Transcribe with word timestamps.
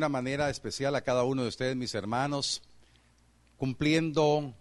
una 0.00 0.08
manera 0.08 0.48
especial 0.48 0.94
a 0.94 1.02
cada 1.02 1.24
uno 1.24 1.42
de 1.42 1.48
ustedes, 1.48 1.76
mis 1.76 1.94
hermanos, 1.94 2.62
cumpliendo 3.58 4.54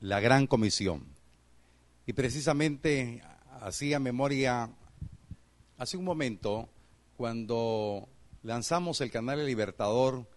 la 0.00 0.20
gran 0.20 0.46
comisión. 0.46 1.06
Y 2.04 2.12
precisamente 2.12 3.22
hacía 3.62 3.98
memoria 3.98 4.68
hace 5.78 5.96
un 5.96 6.04
momento 6.04 6.68
cuando 7.16 8.06
lanzamos 8.42 9.00
el 9.00 9.10
canal 9.10 9.40
El 9.40 9.46
Libertador 9.46 10.28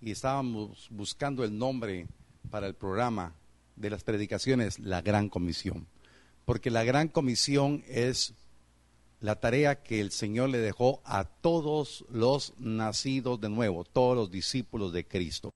y 0.00 0.10
estábamos 0.10 0.88
buscando 0.88 1.44
el 1.44 1.58
nombre 1.58 2.06
para 2.48 2.66
el 2.68 2.74
programa 2.74 3.34
de 3.76 3.90
las 3.90 4.04
predicaciones, 4.04 4.78
la 4.78 5.02
gran 5.02 5.28
comisión 5.28 5.86
porque 6.46 6.70
la 6.70 6.84
gran 6.84 7.08
comisión 7.08 7.84
es 7.88 8.32
la 9.26 9.34
tarea 9.34 9.82
que 9.82 10.00
el 10.00 10.12
Señor 10.12 10.50
le 10.50 10.58
dejó 10.58 11.00
a 11.04 11.24
todos 11.24 12.04
los 12.08 12.54
nacidos 12.58 13.40
de 13.40 13.48
nuevo, 13.48 13.82
todos 13.82 14.16
los 14.16 14.30
discípulos 14.30 14.92
de 14.92 15.04
Cristo. 15.04 15.50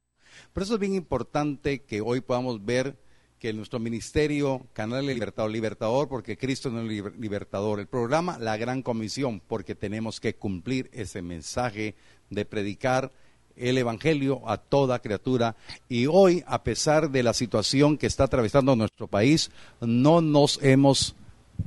Por 0.53 0.65
eso 0.65 0.75
es 0.75 0.81
bien 0.81 0.95
importante 0.95 1.83
que 1.83 2.01
hoy 2.01 2.21
podamos 2.21 2.65
ver 2.65 2.99
que 3.39 3.53
nuestro 3.53 3.79
ministerio, 3.79 4.67
Canal 4.73 5.07
Libertador, 5.07 5.53
Libertador, 5.53 6.09
porque 6.09 6.37
Cristo 6.37 6.69
es 6.69 6.75
el 6.75 7.21
libertador, 7.21 7.79
el 7.79 7.87
programa 7.87 8.41
La 8.41 8.57
Gran 8.57 8.83
Comisión, 8.83 9.41
porque 9.47 9.77
tenemos 9.77 10.19
que 10.19 10.35
cumplir 10.35 10.91
ese 10.93 11.23
mensaje 11.23 11.95
de 12.29 12.45
predicar 12.45 13.13
el 13.55 13.79
Evangelio 13.79 14.43
a 14.49 14.57
toda 14.57 14.99
criatura. 14.99 15.55
Y 15.89 16.07
hoy, 16.07 16.43
a 16.49 16.65
pesar 16.65 17.09
de 17.09 17.23
la 17.23 17.35
situación 17.35 17.99
que 17.99 18.09
está 18.09 18.25
atravesando 18.25 18.75
nuestro 18.75 19.07
país, 19.07 19.53
no 19.81 20.21
nos 20.21 20.59
hemos 20.61 21.15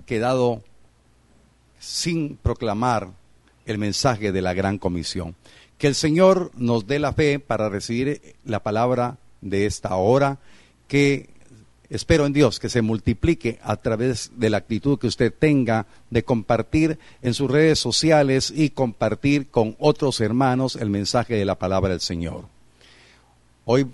quedado 0.05 0.63
sin 1.83 2.37
proclamar 2.37 3.09
el 3.65 3.77
mensaje 3.77 4.31
de 4.31 4.41
la 4.41 4.53
gran 4.53 4.77
comisión. 4.77 5.35
Que 5.77 5.87
el 5.87 5.95
Señor 5.95 6.51
nos 6.55 6.87
dé 6.87 6.97
la 6.97 7.11
fe 7.11 7.39
para 7.39 7.67
recibir 7.67 8.21
la 8.45 8.61
palabra 8.61 9.17
de 9.41 9.65
esta 9.65 9.93
hora, 9.95 10.39
que 10.87 11.29
espero 11.89 12.25
en 12.25 12.31
Dios 12.31 12.59
que 12.59 12.69
se 12.69 12.81
multiplique 12.81 13.59
a 13.61 13.75
través 13.75 14.31
de 14.37 14.49
la 14.49 14.57
actitud 14.57 14.97
que 14.97 15.07
usted 15.07 15.33
tenga 15.37 15.85
de 16.09 16.23
compartir 16.23 16.99
en 17.21 17.33
sus 17.33 17.51
redes 17.51 17.79
sociales 17.79 18.51
y 18.55 18.69
compartir 18.69 19.49
con 19.49 19.75
otros 19.77 20.21
hermanos 20.21 20.77
el 20.77 20.89
mensaje 20.89 21.35
de 21.35 21.45
la 21.45 21.59
palabra 21.59 21.89
del 21.89 22.01
Señor. 22.01 22.45
Hoy 23.65 23.87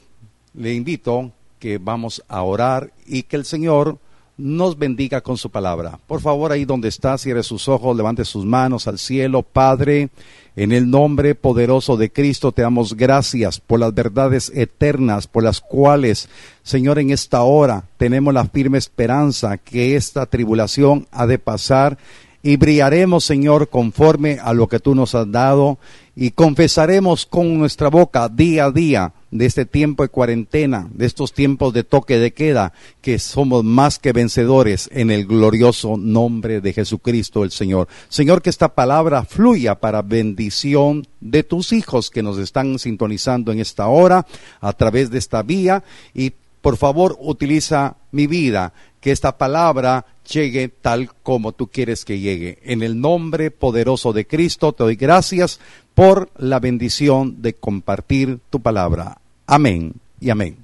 le 0.53 0.73
invito 0.73 1.31
que 1.57 1.79
vamos 1.79 2.23
a 2.27 2.43
orar 2.43 2.93
y 3.07 3.23
que 3.23 3.35
el 3.35 3.45
Señor 3.45 3.97
nos 4.39 4.79
bendiga 4.79 5.19
con 5.21 5.37
su 5.37 5.49
palabra. 5.49 5.99
Por 6.07 6.21
favor, 6.21 6.51
ahí 6.51 6.63
donde 6.63 6.87
está, 6.87 7.17
cierre 7.17 7.43
sus 7.43 7.67
ojos, 7.67 7.95
levante 7.95 8.23
sus 8.23 8.45
manos 8.45 8.87
al 8.87 8.97
cielo. 8.97 9.43
Padre, 9.43 10.09
en 10.55 10.71
el 10.71 10.89
nombre 10.89 11.35
poderoso 11.35 11.97
de 11.97 12.09
Cristo 12.09 12.53
te 12.53 12.61
damos 12.61 12.95
gracias 12.95 13.59
por 13.59 13.81
las 13.81 13.93
verdades 13.93 14.51
eternas 14.55 15.27
por 15.27 15.43
las 15.43 15.59
cuales, 15.59 16.29
Señor, 16.63 16.99
en 16.99 17.11
esta 17.11 17.41
hora 17.41 17.83
tenemos 17.97 18.33
la 18.33 18.45
firme 18.45 18.77
esperanza 18.77 19.57
que 19.57 19.97
esta 19.97 20.25
tribulación 20.25 21.07
ha 21.11 21.27
de 21.27 21.37
pasar 21.37 21.97
y 22.41 22.55
brillaremos, 22.55 23.25
Señor, 23.25 23.67
conforme 23.67 24.39
a 24.41 24.53
lo 24.53 24.67
que 24.67 24.79
tú 24.79 24.95
nos 24.95 25.13
has 25.15 25.29
dado 25.29 25.77
y 26.21 26.31
confesaremos 26.31 27.25
con 27.25 27.57
nuestra 27.57 27.87
boca 27.87 28.27
día 28.27 28.65
a 28.65 28.71
día 28.71 29.13
de 29.31 29.45
este 29.45 29.65
tiempo 29.65 30.03
de 30.03 30.09
cuarentena, 30.09 30.89
de 30.93 31.05
estos 31.05 31.31
tiempos 31.31 31.73
de 31.73 31.85
toque 31.85 32.19
de 32.19 32.33
queda, 32.33 32.73
que 33.01 33.19
somos 33.19 33.63
más 33.63 33.99
que 33.99 34.11
vencedores 34.11 34.89
en 34.91 35.11
el 35.11 35.25
glorioso 35.25 35.95
nombre 35.95 36.59
de 36.59 36.73
Jesucristo 36.73 37.45
el 37.45 37.51
Señor. 37.51 37.87
Señor, 38.09 38.41
que 38.41 38.49
esta 38.49 38.75
palabra 38.75 39.23
fluya 39.23 39.75
para 39.75 40.01
bendición 40.01 41.07
de 41.21 41.43
tus 41.43 41.71
hijos 41.71 42.09
que 42.09 42.21
nos 42.21 42.37
están 42.37 42.79
sintonizando 42.79 43.53
en 43.53 43.59
esta 43.59 43.87
hora 43.87 44.27
a 44.59 44.73
través 44.73 45.11
de 45.11 45.19
esta 45.19 45.41
vía 45.41 45.85
y 46.13 46.33
por 46.59 46.75
favor 46.75 47.17
utiliza 47.21 47.95
mi 48.11 48.27
vida, 48.27 48.73
que 48.99 49.11
esta 49.11 49.37
palabra 49.37 50.05
llegue 50.29 50.67
tal 50.67 51.11
como 51.23 51.53
tú 51.53 51.67
quieres 51.67 52.03
que 52.03 52.19
llegue. 52.19 52.59
En 52.63 52.83
el 52.83 52.99
nombre 52.99 53.51
poderoso 53.51 54.11
de 54.11 54.27
Cristo 54.27 54.73
te 54.73 54.83
doy 54.83 54.95
gracias 54.95 55.59
por 55.99 56.29
la 56.37 56.61
bendición 56.61 57.41
de 57.41 57.55
compartir 57.55 58.39
tu 58.49 58.61
palabra. 58.61 59.19
Amén 59.45 59.95
y 60.21 60.29
amén. 60.29 60.55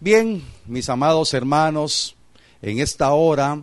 Bien, 0.00 0.42
mis 0.66 0.88
amados 0.88 1.34
hermanos, 1.34 2.16
en 2.62 2.78
esta 2.78 3.12
hora 3.12 3.60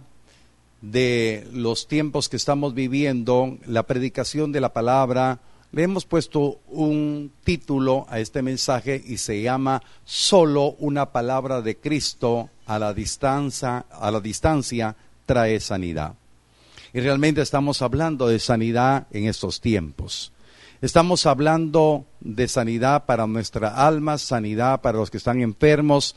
de 0.83 1.47
los 1.51 1.87
tiempos 1.87 2.29
que 2.29 2.37
estamos 2.37 2.75
viviendo, 2.75 3.57
la 3.65 3.81
predicación 3.81 4.51
de 4.51 4.61
la 4.61 4.73
palabra, 4.73 5.39
le 5.71 5.81
hemos 5.81 6.05
puesto 6.05 6.59
un 6.67 7.31
título 7.43 8.05
a 8.07 8.19
este 8.19 8.43
mensaje 8.43 9.01
y 9.03 9.17
se 9.17 9.41
llama 9.41 9.81
Solo 10.03 10.75
una 10.77 11.07
palabra 11.11 11.63
de 11.63 11.77
Cristo 11.77 12.51
a 12.67 12.77
la 12.77 12.93
distancia, 12.93 13.87
a 13.89 14.11
la 14.11 14.19
distancia 14.21 14.95
trae 15.25 15.59
sanidad. 15.61 16.13
Y 16.93 16.99
realmente 16.99 17.41
estamos 17.41 17.81
hablando 17.81 18.27
de 18.27 18.37
sanidad 18.37 19.07
en 19.09 19.25
estos 19.25 19.59
tiempos. 19.61 20.31
Estamos 20.81 21.25
hablando 21.25 22.05
de 22.19 22.47
sanidad 22.47 23.05
para 23.05 23.27
nuestra 23.27 23.87
alma, 23.87 24.17
sanidad 24.17 24.81
para 24.81 24.97
los 24.97 25.09
que 25.09 25.17
están 25.17 25.41
enfermos 25.41 26.15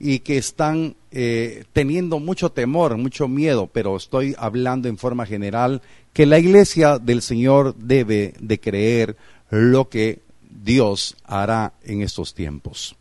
y 0.00 0.20
que 0.20 0.38
están 0.38 0.96
eh, 1.10 1.64
teniendo 1.72 2.18
mucho 2.18 2.50
temor, 2.50 2.96
mucho 2.96 3.28
miedo, 3.28 3.68
pero 3.72 3.96
estoy 3.96 4.34
hablando 4.38 4.88
en 4.88 4.96
forma 4.96 5.26
general 5.26 5.82
que 6.12 6.24
la 6.24 6.38
iglesia 6.38 6.98
del 6.98 7.20
Señor 7.20 7.74
debe 7.76 8.34
de 8.40 8.60
creer 8.60 9.16
lo 9.50 9.88
que 9.88 10.22
Dios 10.40 11.16
hará 11.24 11.74
en 11.82 12.02
estos 12.02 12.34
tiempos. 12.34 12.96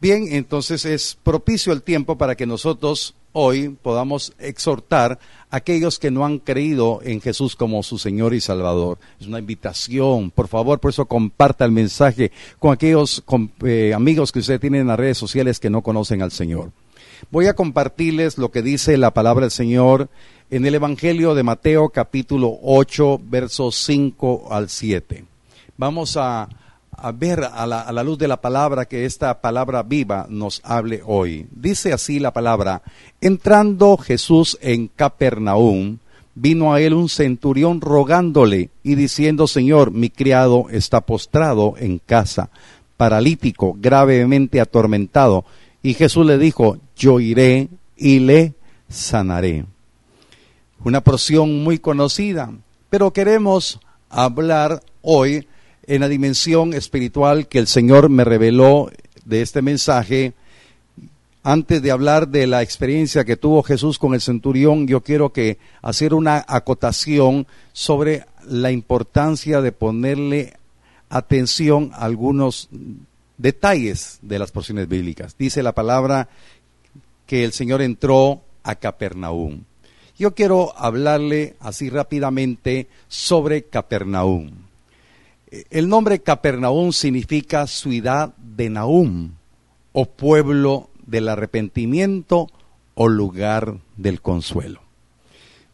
Bien, 0.00 0.28
entonces 0.32 0.84
es 0.84 1.16
propicio 1.22 1.72
el 1.72 1.82
tiempo 1.82 2.18
para 2.18 2.34
que 2.34 2.46
nosotros 2.46 3.14
hoy 3.38 3.68
podamos 3.68 4.32
exhortar 4.38 5.18
a 5.50 5.56
aquellos 5.56 5.98
que 5.98 6.10
no 6.10 6.24
han 6.24 6.38
creído 6.38 7.00
en 7.02 7.20
Jesús 7.20 7.54
como 7.54 7.82
su 7.82 7.98
Señor 7.98 8.32
y 8.32 8.40
Salvador. 8.40 8.98
Es 9.20 9.26
una 9.26 9.38
invitación, 9.38 10.30
por 10.30 10.48
favor, 10.48 10.80
por 10.80 10.90
eso 10.90 11.04
comparta 11.04 11.66
el 11.66 11.70
mensaje 11.70 12.32
con 12.58 12.72
aquellos 12.72 13.22
eh, 13.62 13.92
amigos 13.94 14.32
que 14.32 14.38
usted 14.38 14.58
tiene 14.58 14.78
en 14.78 14.86
las 14.86 14.98
redes 14.98 15.18
sociales 15.18 15.60
que 15.60 15.68
no 15.68 15.82
conocen 15.82 16.22
al 16.22 16.32
Señor. 16.32 16.72
Voy 17.30 17.46
a 17.46 17.54
compartirles 17.54 18.38
lo 18.38 18.50
que 18.50 18.62
dice 18.62 18.96
la 18.96 19.12
palabra 19.12 19.42
del 19.42 19.50
Señor 19.50 20.08
en 20.50 20.64
el 20.64 20.74
Evangelio 20.74 21.34
de 21.34 21.42
Mateo 21.42 21.90
capítulo 21.90 22.58
8, 22.62 23.20
versos 23.22 23.76
5 23.76 24.48
al 24.50 24.70
7. 24.70 25.24
Vamos 25.76 26.16
a 26.16 26.48
a 26.96 27.12
ver 27.12 27.44
a 27.44 27.66
la, 27.66 27.80
a 27.80 27.92
la, 27.92 28.02
luz 28.02 28.18
de 28.18 28.28
la 28.28 28.40
palabra 28.40 28.86
que 28.86 29.04
esta 29.04 29.40
palabra 29.40 29.82
viva 29.82 30.26
nos 30.28 30.60
hable 30.64 31.02
hoy. 31.04 31.46
Dice 31.50 31.92
así 31.92 32.18
la 32.18 32.32
palabra, 32.32 32.82
entrando 33.20 33.96
Jesús 33.96 34.58
en 34.60 34.88
Capernaum, 34.88 35.98
vino 36.36 36.72
a 36.72 36.80
él 36.80 36.92
un 36.94 37.08
centurión 37.08 37.80
rogándole 37.80 38.70
y 38.82 38.94
diciendo, 38.94 39.46
Señor, 39.46 39.90
mi 39.90 40.10
criado 40.10 40.66
está 40.70 41.00
postrado 41.00 41.74
en 41.78 41.98
casa, 41.98 42.50
paralítico, 42.96 43.74
gravemente 43.78 44.60
atormentado. 44.60 45.44
Y 45.82 45.94
Jesús 45.94 46.26
le 46.26 46.38
dijo, 46.38 46.78
yo 46.96 47.20
iré 47.20 47.68
y 47.96 48.20
le 48.20 48.54
sanaré. 48.88 49.64
Una 50.84 51.00
porción 51.00 51.64
muy 51.64 51.78
conocida, 51.78 52.52
pero 52.90 53.12
queremos 53.12 53.80
hablar 54.10 54.82
hoy 55.02 55.46
en 55.86 56.00
la 56.00 56.08
dimensión 56.08 56.74
espiritual 56.74 57.48
que 57.48 57.58
el 57.58 57.66
Señor 57.66 58.08
me 58.08 58.24
reveló 58.24 58.90
de 59.24 59.42
este 59.42 59.62
mensaje. 59.62 60.32
Antes 61.42 61.80
de 61.80 61.92
hablar 61.92 62.28
de 62.28 62.46
la 62.46 62.62
experiencia 62.62 63.24
que 63.24 63.36
tuvo 63.36 63.62
Jesús 63.62 63.98
con 63.98 64.14
el 64.14 64.20
centurión, 64.20 64.88
yo 64.88 65.02
quiero 65.02 65.32
hacer 65.80 66.12
una 66.12 66.44
acotación 66.48 67.46
sobre 67.72 68.24
la 68.48 68.72
importancia 68.72 69.60
de 69.60 69.72
ponerle 69.72 70.54
atención 71.08 71.90
a 71.92 72.04
algunos 72.04 72.68
detalles 73.38 74.18
de 74.22 74.38
las 74.38 74.50
porciones 74.50 74.88
bíblicas. 74.88 75.36
Dice 75.38 75.62
la 75.62 75.72
palabra 75.72 76.28
que 77.26 77.44
el 77.44 77.52
Señor 77.52 77.80
entró 77.82 78.42
a 78.64 78.74
Capernaum. 78.74 79.62
Yo 80.18 80.34
quiero 80.34 80.76
hablarle 80.76 81.56
así 81.60 81.90
rápidamente 81.90 82.88
sobre 83.06 83.64
Capernaum. 83.64 84.65
El 85.50 85.88
nombre 85.88 86.20
Capernaum 86.20 86.92
significa 86.92 87.66
ciudad 87.66 88.34
de 88.36 88.68
Nahum, 88.70 89.32
o 89.92 90.06
pueblo 90.06 90.90
del 91.06 91.28
arrepentimiento 91.28 92.48
o 92.94 93.08
lugar 93.08 93.78
del 93.96 94.20
consuelo. 94.20 94.80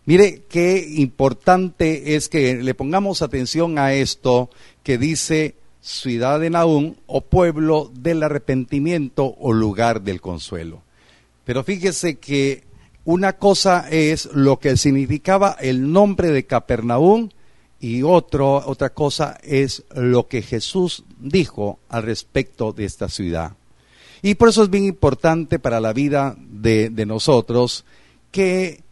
Mire 0.04 0.42
qué 0.48 0.84
importante 0.96 2.16
es 2.16 2.28
que 2.28 2.56
le 2.56 2.74
pongamos 2.74 3.22
atención 3.22 3.78
a 3.78 3.94
esto 3.94 4.50
que 4.82 4.98
dice 4.98 5.54
ciudad 5.80 6.40
de 6.40 6.50
Nahum 6.50 6.96
o 7.06 7.20
pueblo 7.22 7.90
del 7.94 8.22
arrepentimiento 8.22 9.34
o 9.38 9.52
lugar 9.52 10.02
del 10.02 10.20
consuelo. 10.20 10.82
Pero 11.44 11.64
fíjese 11.64 12.18
que 12.18 12.64
Una 13.04 13.32
cosa 13.32 13.88
es 13.90 14.26
lo 14.32 14.60
que 14.60 14.76
significaba 14.76 15.56
el 15.60 15.90
nombre 15.90 16.28
de 16.28 16.46
Capernaum 16.46 17.30
y 17.82 18.04
otro, 18.04 18.62
otra 18.64 18.90
cosa 18.90 19.36
es 19.42 19.82
lo 19.92 20.28
que 20.28 20.40
Jesús 20.40 21.02
dijo 21.18 21.80
al 21.88 22.04
respecto 22.04 22.72
de 22.72 22.84
esta 22.84 23.08
ciudad. 23.08 23.54
Y 24.22 24.36
por 24.36 24.48
eso 24.48 24.62
es 24.62 24.70
bien 24.70 24.84
importante 24.84 25.58
para 25.58 25.80
la 25.80 25.92
vida 25.92 26.36
de, 26.38 26.90
de 26.90 27.06
nosotros 27.06 27.84
que, 28.30 28.82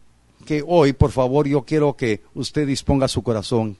que 0.45 0.61
hoy, 0.67 0.91
por 0.91 1.11
favor, 1.11 1.47
yo 1.47 1.61
quiero 1.61 1.95
que 1.95 2.19
usted 2.35 2.67
disponga 2.67 3.07
su 3.07 3.23
corazón. 3.23 3.77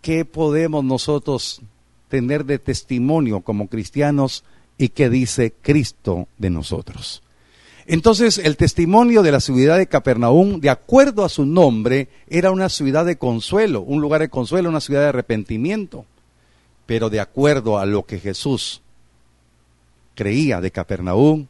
¿Qué 0.00 0.24
podemos 0.24 0.84
nosotros 0.84 1.60
tener 2.08 2.44
de 2.44 2.60
testimonio 2.60 3.40
como 3.40 3.66
cristianos 3.66 4.44
y 4.78 4.90
qué 4.90 5.10
dice 5.10 5.52
Cristo 5.62 6.28
de 6.38 6.50
nosotros? 6.50 7.23
Entonces, 7.86 8.38
el 8.38 8.56
testimonio 8.56 9.22
de 9.22 9.32
la 9.32 9.40
ciudad 9.40 9.76
de 9.76 9.86
Capernaum, 9.86 10.60
de 10.60 10.70
acuerdo 10.70 11.24
a 11.24 11.28
su 11.28 11.44
nombre, 11.44 12.08
era 12.28 12.50
una 12.50 12.68
ciudad 12.68 13.04
de 13.04 13.16
consuelo, 13.16 13.82
un 13.82 14.00
lugar 14.00 14.22
de 14.22 14.30
consuelo, 14.30 14.70
una 14.70 14.80
ciudad 14.80 15.02
de 15.02 15.08
arrepentimiento. 15.08 16.06
Pero 16.86 17.10
de 17.10 17.20
acuerdo 17.20 17.78
a 17.78 17.84
lo 17.84 18.04
que 18.04 18.18
Jesús 18.18 18.80
creía 20.14 20.60
de 20.60 20.70
Capernaum, 20.70 21.46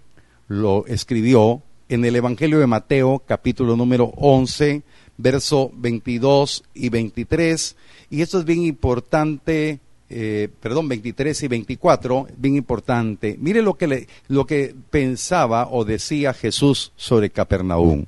lo 0.48 0.86
escribió 0.86 1.62
en 1.88 2.04
el 2.04 2.16
Evangelio 2.16 2.58
de 2.58 2.66
Mateo, 2.66 3.22
capítulo 3.26 3.76
número 3.76 4.06
11, 4.16 4.82
verso 5.16 5.70
22 5.74 6.64
y 6.74 6.88
23. 6.88 7.76
Y 8.10 8.22
esto 8.22 8.38
es 8.40 8.44
bien 8.44 8.62
importante 8.62 9.80
eh, 10.10 10.48
perdón, 10.60 10.88
23 10.88 11.42
y 11.42 11.48
24, 11.48 12.26
bien 12.36 12.56
importante. 12.56 13.36
Mire 13.40 13.62
lo 13.62 13.74
que, 13.74 13.86
le, 13.86 14.08
lo 14.28 14.46
que 14.46 14.74
pensaba 14.90 15.68
o 15.70 15.84
decía 15.84 16.34
Jesús 16.34 16.92
sobre 16.96 17.30
Capernaum. 17.30 18.06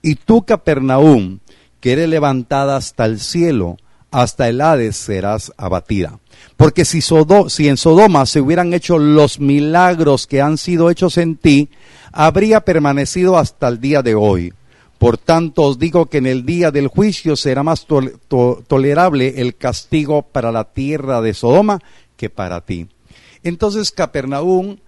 Y 0.00 0.16
tú, 0.16 0.44
Capernaum, 0.44 1.40
que 1.80 1.92
eres 1.92 2.08
levantada 2.08 2.76
hasta 2.76 3.04
el 3.04 3.20
cielo, 3.20 3.76
hasta 4.10 4.48
el 4.48 4.60
Hades 4.60 4.96
serás 4.96 5.52
abatida. 5.56 6.20
Porque 6.56 6.84
si, 6.84 7.00
si 7.00 7.68
en 7.68 7.76
Sodoma 7.76 8.26
se 8.26 8.40
hubieran 8.40 8.72
hecho 8.72 8.98
los 8.98 9.40
milagros 9.40 10.26
que 10.26 10.40
han 10.40 10.56
sido 10.56 10.88
hechos 10.88 11.18
en 11.18 11.36
ti, 11.36 11.68
habría 12.12 12.60
permanecido 12.60 13.36
hasta 13.38 13.66
el 13.68 13.80
día 13.80 14.02
de 14.02 14.14
hoy. 14.14 14.52
Por 14.98 15.18
tanto 15.18 15.62
os 15.62 15.78
digo 15.78 16.06
que 16.06 16.18
en 16.18 16.26
el 16.26 16.46
día 16.46 16.70
del 16.70 16.88
juicio 16.88 17.36
será 17.36 17.62
más 17.62 17.86
tolerable 17.86 19.40
el 19.40 19.56
castigo 19.56 20.22
para 20.22 20.52
la 20.52 20.64
tierra 20.64 21.20
de 21.20 21.34
Sodoma 21.34 21.80
que 22.16 22.30
para 22.30 22.60
ti. 22.60 22.88
Entonces 23.42 23.90
Capernaum 23.90 24.78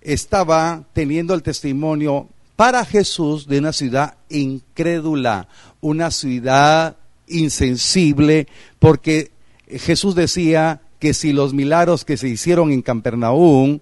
estaba 0.00 0.84
teniendo 0.92 1.34
el 1.34 1.42
testimonio 1.42 2.28
para 2.56 2.84
Jesús 2.84 3.46
de 3.46 3.58
una 3.58 3.72
ciudad 3.72 4.16
incrédula, 4.28 5.48
una 5.80 6.10
ciudad 6.10 6.96
insensible, 7.28 8.48
porque 8.78 9.32
Jesús 9.68 10.14
decía 10.14 10.82
que 10.98 11.14
si 11.14 11.32
los 11.32 11.54
milagros 11.54 12.04
que 12.04 12.16
se 12.16 12.28
hicieron 12.28 12.70
en 12.72 12.82
Capernaum, 12.82 13.80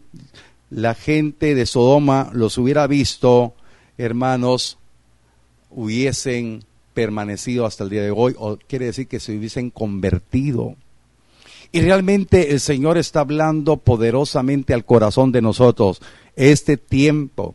la 0.70 0.94
gente 0.94 1.55
de 1.55 1.67
Sodoma 1.67 2.31
los 2.32 2.56
hubiera 2.58 2.87
visto, 2.87 3.55
hermanos, 3.99 4.78
hubiesen 5.70 6.64
permanecido 6.94 7.67
hasta 7.67 7.84
el 7.84 7.90
día 7.90 8.02
de 8.02 8.11
hoy, 8.11 8.34
o 8.38 8.58
quiere 8.58 8.87
decir 8.87 9.06
que 9.06 9.20
se 9.20 9.37
hubiesen 9.37 9.70
convertido. 9.70 10.76
Y 11.72 11.81
realmente 11.82 12.50
el 12.50 12.61
Señor 12.61 12.99
está 12.99 13.20
hablando 13.20 13.76
poderosamente 13.76 14.75
al 14.75 14.84
corazón 14.84 15.31
de 15.31 15.40
nosotros. 15.40 16.02
Este 16.34 16.76
tiempo 16.76 17.55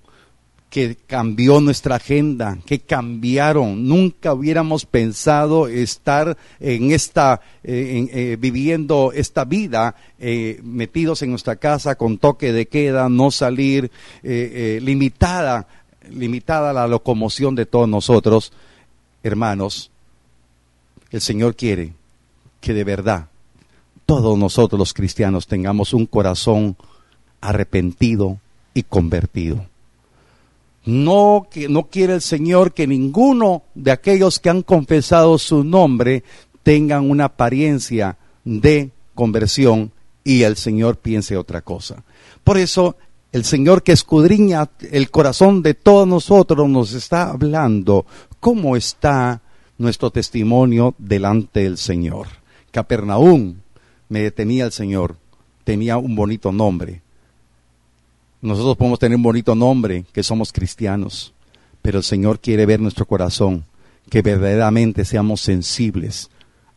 que 0.76 0.98
cambió 1.08 1.62
nuestra 1.62 1.96
agenda, 1.96 2.58
que 2.66 2.80
cambiaron. 2.80 3.88
Nunca 3.88 4.34
hubiéramos 4.34 4.86
pensado 4.86 5.70
estar 5.70 6.38
en 6.60 6.92
esta, 6.92 7.40
eh, 7.64 8.10
eh, 8.12 8.38
viviendo 8.38 9.14
esta 9.14 9.46
vida, 9.46 9.96
eh, 10.20 10.60
metidos 10.64 11.22
en 11.22 11.30
nuestra 11.30 11.56
casa 11.56 11.96
con 11.96 12.18
toque 12.18 12.52
de 12.52 12.68
queda, 12.68 13.08
no 13.08 13.32
salir, 13.32 13.90
limitada 14.22 15.66
limitada 16.12 16.74
la 16.74 16.88
locomoción 16.88 17.56
de 17.56 17.66
todos 17.66 17.88
nosotros, 17.88 18.52
hermanos, 19.24 19.92
el 21.12 21.22
Señor 21.22 21.56
quiere 21.56 21.94
que 22.62 22.74
de 22.74 22.84
verdad 22.84 23.30
todos 24.06 24.38
nosotros 24.38 24.78
los 24.78 24.94
cristianos 24.94 25.48
tengamos 25.48 25.94
un 25.94 26.06
corazón 26.06 26.76
arrepentido 27.42 28.40
y 28.74 28.84
convertido. 28.84 29.66
No, 30.86 31.48
que, 31.50 31.68
no 31.68 31.84
quiere 31.90 32.14
el 32.14 32.22
Señor 32.22 32.74
que 32.74 32.86
ninguno 32.86 33.64
de 33.74 33.92
aquellos 33.92 34.40
que 34.40 34.50
han 34.50 34.62
confesado 34.62 35.38
su 35.40 35.64
nombre 35.64 36.24
tengan 36.62 37.10
una 37.10 37.26
apariencia 37.26 38.18
de 38.44 38.92
conversión 39.16 39.92
y 40.24 40.44
el 40.44 40.58
Señor 40.58 40.98
piense 40.98 41.38
otra 41.38 41.62
cosa. 41.62 42.04
Por 42.44 42.58
eso 42.58 42.98
el 43.36 43.44
Señor 43.44 43.84
que 43.84 43.92
escudriña 43.92 44.70
el 44.94 45.12
corazón 45.12 45.62
de 45.62 45.74
todos 45.74 46.08
nosotros 46.08 46.70
nos 46.70 46.94
está 46.94 47.32
hablando 47.32 48.06
cómo 48.40 48.78
está 48.78 49.42
nuestro 49.78 50.10
testimonio 50.10 50.96
delante 50.98 51.64
del 51.64 51.78
Señor. 51.78 52.28
Capernaum 52.72 53.56
me 54.08 54.22
detenía 54.22 54.64
el 54.64 54.72
Señor, 54.72 55.18
tenía 55.66 55.98
un 55.98 56.16
bonito 56.16 56.54
nombre. 56.54 57.02
Nosotros 58.42 58.78
podemos 58.78 59.00
tener 59.00 59.18
un 59.18 59.24
bonito 59.24 59.54
nombre, 59.54 60.06
que 60.14 60.24
somos 60.24 60.54
cristianos, 60.54 61.34
pero 61.82 61.98
el 61.98 62.06
Señor 62.06 62.40
quiere 62.40 62.66
ver 62.66 62.80
nuestro 62.80 63.06
corazón, 63.06 63.66
que 64.10 64.22
verdaderamente 64.22 65.04
seamos 65.04 65.42
sensibles 65.42 66.30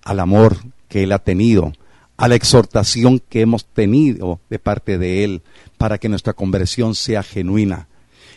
al 0.02 0.18
amor 0.18 0.56
que 0.88 1.04
Él 1.04 1.12
ha 1.12 1.20
tenido, 1.20 1.72
a 2.18 2.28
la 2.28 2.34
exhortación 2.34 3.20
que 3.20 3.40
hemos 3.40 3.64
tenido 3.64 4.40
de 4.50 4.58
parte 4.58 4.98
de 4.98 5.24
Él 5.24 5.42
para 5.78 5.98
que 5.98 6.08
nuestra 6.08 6.34
conversión 6.34 6.94
sea 6.94 7.22
genuina. 7.22 7.88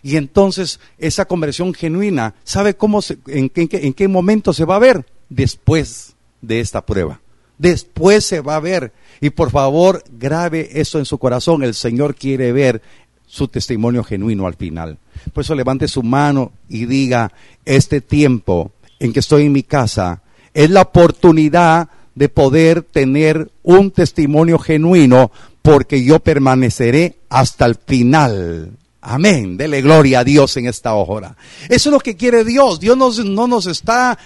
Y 0.04 0.16
entonces 0.16 0.80
esa 0.98 1.26
conversión 1.26 1.74
genuina, 1.74 2.36
¿sabe 2.44 2.76
cómo 2.76 3.02
en, 3.28 3.50
qué, 3.50 3.68
en 3.72 3.94
qué 3.94 4.08
momento 4.08 4.54
se 4.54 4.66
va 4.66 4.78
a 4.78 4.80
ver? 4.80 5.06
Después 5.30 6.16
de 6.42 6.60
esta 6.60 6.86
prueba. 6.86 7.20
Después 7.58 8.24
se 8.24 8.42
va 8.42 8.56
a 8.56 8.60
ver. 8.60 8.94
Y 9.20 9.32
por 9.32 9.52
favor, 9.52 10.04
grabe 10.12 10.70
eso 10.80 11.00
en 11.00 11.06
su 11.06 11.18
corazón. 11.18 11.64
El 11.64 11.74
Señor 11.74 12.16
quiere 12.16 12.52
ver 12.52 12.82
su 13.26 13.48
testimonio 13.48 14.04
genuino 14.04 14.46
al 14.46 14.56
final. 14.56 15.00
Por 15.34 15.44
eso 15.44 15.56
levante 15.56 15.88
su 15.88 16.04
mano 16.04 16.52
y 16.70 16.86
diga, 16.86 17.32
este 17.66 18.02
tiempo 18.02 18.72
en 19.00 19.14
que 19.14 19.20
estoy 19.22 19.46
en 19.46 19.54
mi 19.54 19.64
casa 19.64 20.22
es 20.54 20.70
la 20.70 20.82
oportunidad 20.82 21.90
de 22.16 22.30
poder 22.30 22.84
tener 22.84 23.52
un 23.64 23.92
testimonio 23.92 24.60
genuino 24.60 25.32
porque 25.62 26.04
yo 26.04 26.20
permaneceré 26.20 27.18
hasta 27.30 27.66
el 27.66 27.76
final. 27.76 28.72
Amén. 29.02 29.58
Dele 29.58 29.82
gloria 29.82 30.20
a 30.20 30.24
Dios 30.24 30.58
en 30.58 30.68
esta 30.68 30.94
hora. 30.94 31.36
Eso 31.70 31.90
es 31.90 31.94
lo 31.94 32.00
que 32.00 32.16
quiere 32.16 32.44
Dios. 32.44 32.80
Dios 32.80 32.98
no 33.26 33.48
nos 33.48 33.66
está 33.66 34.18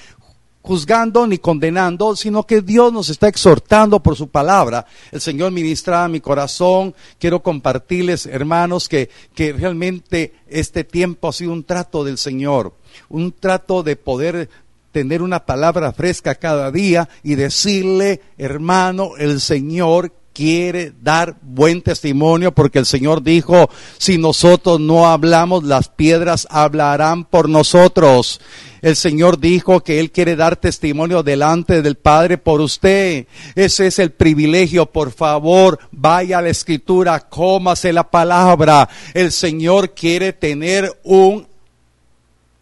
juzgando 0.65 1.27
ni 1.27 1.38
condenando, 1.38 2.15
sino 2.15 2.46
que 2.46 2.62
Dios 2.62 2.92
nos 2.92 3.10
está 3.10 3.27
exhortando 3.27 4.01
por 4.01 4.15
su 4.15 4.27
palabra. 4.27 4.86
El 5.12 5.22
Señor 5.22 5.51
ministra 5.51 6.08
mi 6.08 6.20
corazón. 6.20 6.94
Quiero 7.20 7.42
compartirles, 7.42 8.25
hermanos, 8.25 8.89
que, 8.89 9.10
que 9.34 9.54
realmente 9.54 10.34
este 10.48 10.84
tiempo 10.84 11.30
ha 11.30 11.34
sido 11.34 11.54
un 11.54 11.63
trato 11.63 12.04
del 12.04 12.18
Señor, 12.18 12.74
un 13.10 13.32
trato 13.32 13.84
de 13.84 13.96
poder 13.96 14.50
tener 14.96 15.22
una 15.22 15.46
palabra 15.46 15.92
fresca 15.92 16.36
cada 16.36 16.72
día 16.72 17.10
y 17.22 17.36
decirle, 17.36 18.22
hermano, 18.38 19.18
el 19.18 19.42
Señor 19.42 20.14
quiere 20.32 20.94
dar 21.02 21.36
buen 21.42 21.82
testimonio 21.82 22.54
porque 22.54 22.80
el 22.80 22.86
Señor 22.86 23.22
dijo, 23.22 23.70
si 23.98 24.18
nosotros 24.18 24.80
no 24.80 25.08
hablamos, 25.08 25.66
las 25.66 25.90
piedras 25.90 26.48
hablarán 26.50 27.25
por 27.25 27.50
nosotros. 27.50 28.40
El 28.82 28.96
Señor 28.96 29.38
dijo 29.38 29.82
que 29.82 30.00
Él 30.00 30.12
quiere 30.12 30.38
dar 30.38 30.56
testimonio 30.56 31.24
delante 31.24 31.82
del 31.82 31.96
Padre 31.96 32.38
por 32.38 32.62
usted. 32.62 33.28
Ese 33.54 33.88
es 33.88 34.00
el 34.00 34.12
privilegio. 34.12 34.86
Por 34.86 35.12
favor, 35.12 35.78
vaya 35.92 36.38
a 36.38 36.42
la 36.42 36.50
escritura, 36.52 37.20
cómase 37.20 37.92
la 37.92 38.10
palabra. 38.10 38.88
El 39.14 39.34
Señor 39.34 39.94
quiere 39.94 40.32
tener 40.32 40.90
un 41.04 41.46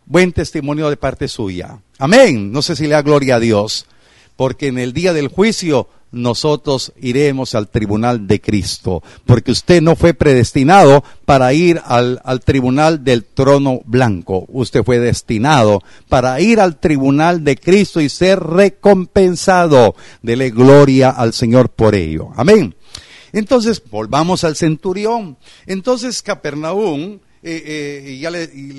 buen 0.06 0.32
testimonio 0.32 0.90
de 0.90 0.98
parte 0.98 1.28
suya. 1.28 1.80
Amén. 2.03 2.51
No 2.51 2.62
sé 2.62 2.75
si 2.75 2.83
le 2.83 2.95
da 2.95 3.01
gloria 3.01 3.36
a 3.38 3.39
Dios, 3.39 3.86
porque 4.36 4.67
en 4.67 4.77
el 4.77 4.91
día 4.91 5.13
del 5.13 5.29
juicio 5.29 5.88
nosotros 6.12 6.91
iremos 7.00 7.55
al 7.55 7.69
tribunal 7.69 8.27
de 8.27 8.41
Cristo, 8.41 9.01
porque 9.25 9.53
usted 9.53 9.81
no 9.81 9.95
fue 9.95 10.13
predestinado 10.13 11.01
para 11.24 11.53
ir 11.53 11.79
al, 11.86 12.19
al, 12.25 12.41
tribunal 12.41 13.05
del 13.05 13.24
trono 13.24 13.79
blanco, 13.86 14.43
usted 14.50 14.83
fue 14.83 15.00
destinado 15.00 15.81
para 16.10 16.41
ir 16.41 16.60
al 16.60 16.77
tribunal 16.77 17.45
de 17.45 17.55
Cristo 17.55 18.01
y 18.01 18.10
ser 18.10 18.38
recompensado. 18.38 19.95
Dele 20.22 20.50
gloria 20.50 21.10
al 21.10 21.31
Señor 21.31 21.69
por 21.69 21.95
ello. 21.95 22.31
Amén. 22.36 22.75
Entonces, 23.31 23.81
volvamos 23.89 24.43
al 24.43 24.57
centurión. 24.57 25.38
Entonces, 25.67 26.22
Capernaum 26.22 27.19
eh, 27.43 28.19
ya, 28.22 28.29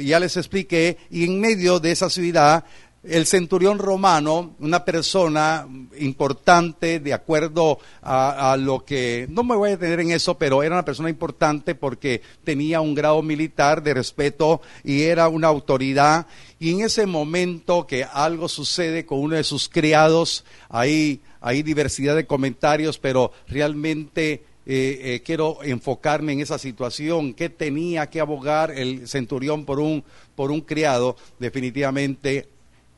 ya 0.04 0.20
les 0.20 0.36
expliqué, 0.36 0.98
y 1.10 1.24
en 1.24 1.40
medio 1.40 1.80
de 1.80 1.90
esa 1.90 2.10
ciudad 2.10 2.64
el 3.06 3.26
centurión 3.26 3.78
romano, 3.78 4.54
una 4.60 4.84
persona 4.84 5.66
importante 5.98 7.00
de 7.00 7.12
acuerdo 7.12 7.78
a, 8.02 8.56
lo 8.58 8.84
que, 8.84 9.26
no 9.28 9.44
me 9.44 9.56
voy 9.56 9.68
a 9.68 9.76
detener 9.76 10.00
en 10.00 10.10
eso, 10.12 10.38
pero 10.38 10.62
era 10.62 10.74
una 10.74 10.84
persona 10.84 11.10
importante 11.10 11.74
porque 11.74 12.22
tenía 12.44 12.80
un 12.80 12.94
grado 12.94 13.22
militar 13.22 13.82
de 13.82 13.94
respeto 13.94 14.62
y 14.82 15.02
era 15.02 15.28
una 15.28 15.48
autoridad. 15.48 16.26
Y 16.58 16.72
en 16.72 16.80
ese 16.80 17.06
momento 17.06 17.86
que 17.86 18.04
algo 18.04 18.48
sucede 18.48 19.04
con 19.04 19.18
uno 19.18 19.36
de 19.36 19.44
sus 19.44 19.68
criados, 19.68 20.44
hay, 20.68 21.20
hay 21.40 21.62
diversidad 21.62 22.16
de 22.16 22.26
comentarios, 22.26 22.98
pero 22.98 23.32
realmente 23.48 24.44
eh, 24.66 25.00
eh, 25.02 25.22
quiero 25.22 25.62
enfocarme 25.62 26.32
en 26.32 26.40
esa 26.40 26.58
situación, 26.58 27.34
que 27.34 27.50
tenía 27.50 28.08
que 28.08 28.20
abogar 28.20 28.70
el 28.70 29.06
centurión 29.08 29.66
por 29.66 29.78
un, 29.78 30.04
por 30.34 30.50
un 30.50 30.62
criado, 30.62 31.16
definitivamente 31.38 32.48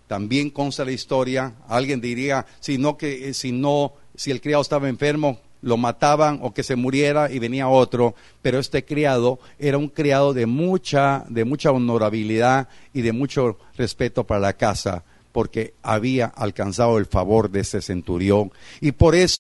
también 0.07 0.51
consta 0.51 0.85
la 0.85 0.93
historia, 0.93 1.55
alguien 1.69 2.01
diría, 2.01 2.47
si 2.61 2.79
no, 2.79 2.97
que, 2.97 3.29
eh, 3.29 3.35
si 3.35 3.53
no, 3.53 3.95
si 4.15 4.31
el 4.31 4.41
criado 4.41 4.63
estaba 4.63 4.89
enfermo, 4.89 5.41
lo 5.63 5.77
mataban 5.77 6.39
o 6.43 6.55
que 6.55 6.63
se 6.63 6.77
muriera 6.77 7.31
y 7.31 7.39
venía 7.39 7.69
otro, 7.69 8.15
pero 8.43 8.59
este 8.59 8.85
criado 8.85 9.41
era 9.59 9.79
un 9.79 9.89
criado 9.89 10.33
de 10.33 10.47
mucha, 10.47 11.25
de 11.29 11.45
mucha 11.45 11.73
honorabilidad 11.73 12.69
y 12.93 13.03
de 13.03 13.13
mucho 13.13 13.59
respeto 13.77 14.25
para 14.25 14.41
la 14.41 14.53
casa, 14.53 15.05
porque 15.33 15.75
había 15.83 16.27
alcanzado 16.27 16.99
el 16.99 17.07
favor 17.07 17.51
de 17.51 17.61
ese 17.61 17.83
centurión. 17.83 18.53
Y 18.81 18.93
por 18.93 19.15
eso 19.15 19.39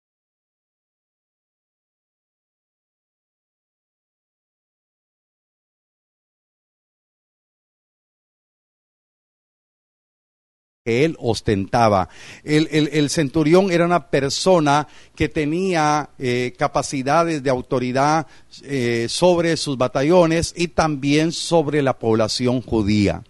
que 10.87 11.05
él 11.05 11.17
ostentaba. 11.19 12.09
El, 12.45 13.11
centurión 13.11 13.73
era 13.73 13.85
una 13.87 14.07
persona 14.07 14.87
que 15.17 15.29
tenía 15.29 16.11
eh, 16.17 16.55
capacidades 16.57 17.43
de 17.43 17.51
autoridad 17.51 18.29
eh, 18.63 19.07
sobre 19.09 19.57
sus 19.57 19.77
batallones 19.77 20.55
y 20.57 20.69
también 20.69 21.33
sobre 21.33 21.83
la 21.83 21.99
población 21.99 22.63
judía. 22.63 23.25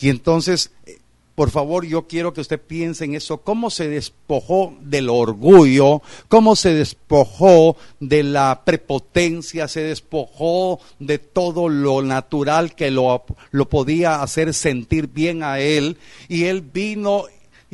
Y 0.00 0.08
entonces 0.08 0.70
por 1.34 1.50
favor, 1.50 1.84
yo 1.84 2.06
quiero 2.06 2.32
que 2.32 2.40
usted 2.40 2.60
piense 2.60 3.04
en 3.04 3.14
eso, 3.14 3.38
cómo 3.38 3.70
se 3.70 3.88
despojó 3.88 4.74
del 4.80 5.08
orgullo, 5.08 6.00
cómo 6.28 6.54
se 6.54 6.74
despojó 6.74 7.76
de 7.98 8.22
la 8.22 8.62
prepotencia, 8.64 9.66
se 9.66 9.80
despojó 9.80 10.78
de 11.00 11.18
todo 11.18 11.68
lo 11.68 12.02
natural 12.02 12.74
que 12.76 12.92
lo, 12.92 13.24
lo 13.50 13.68
podía 13.68 14.22
hacer 14.22 14.54
sentir 14.54 15.08
bien 15.08 15.42
a 15.42 15.58
él, 15.58 15.96
y 16.28 16.44
él 16.44 16.60
vino 16.62 17.24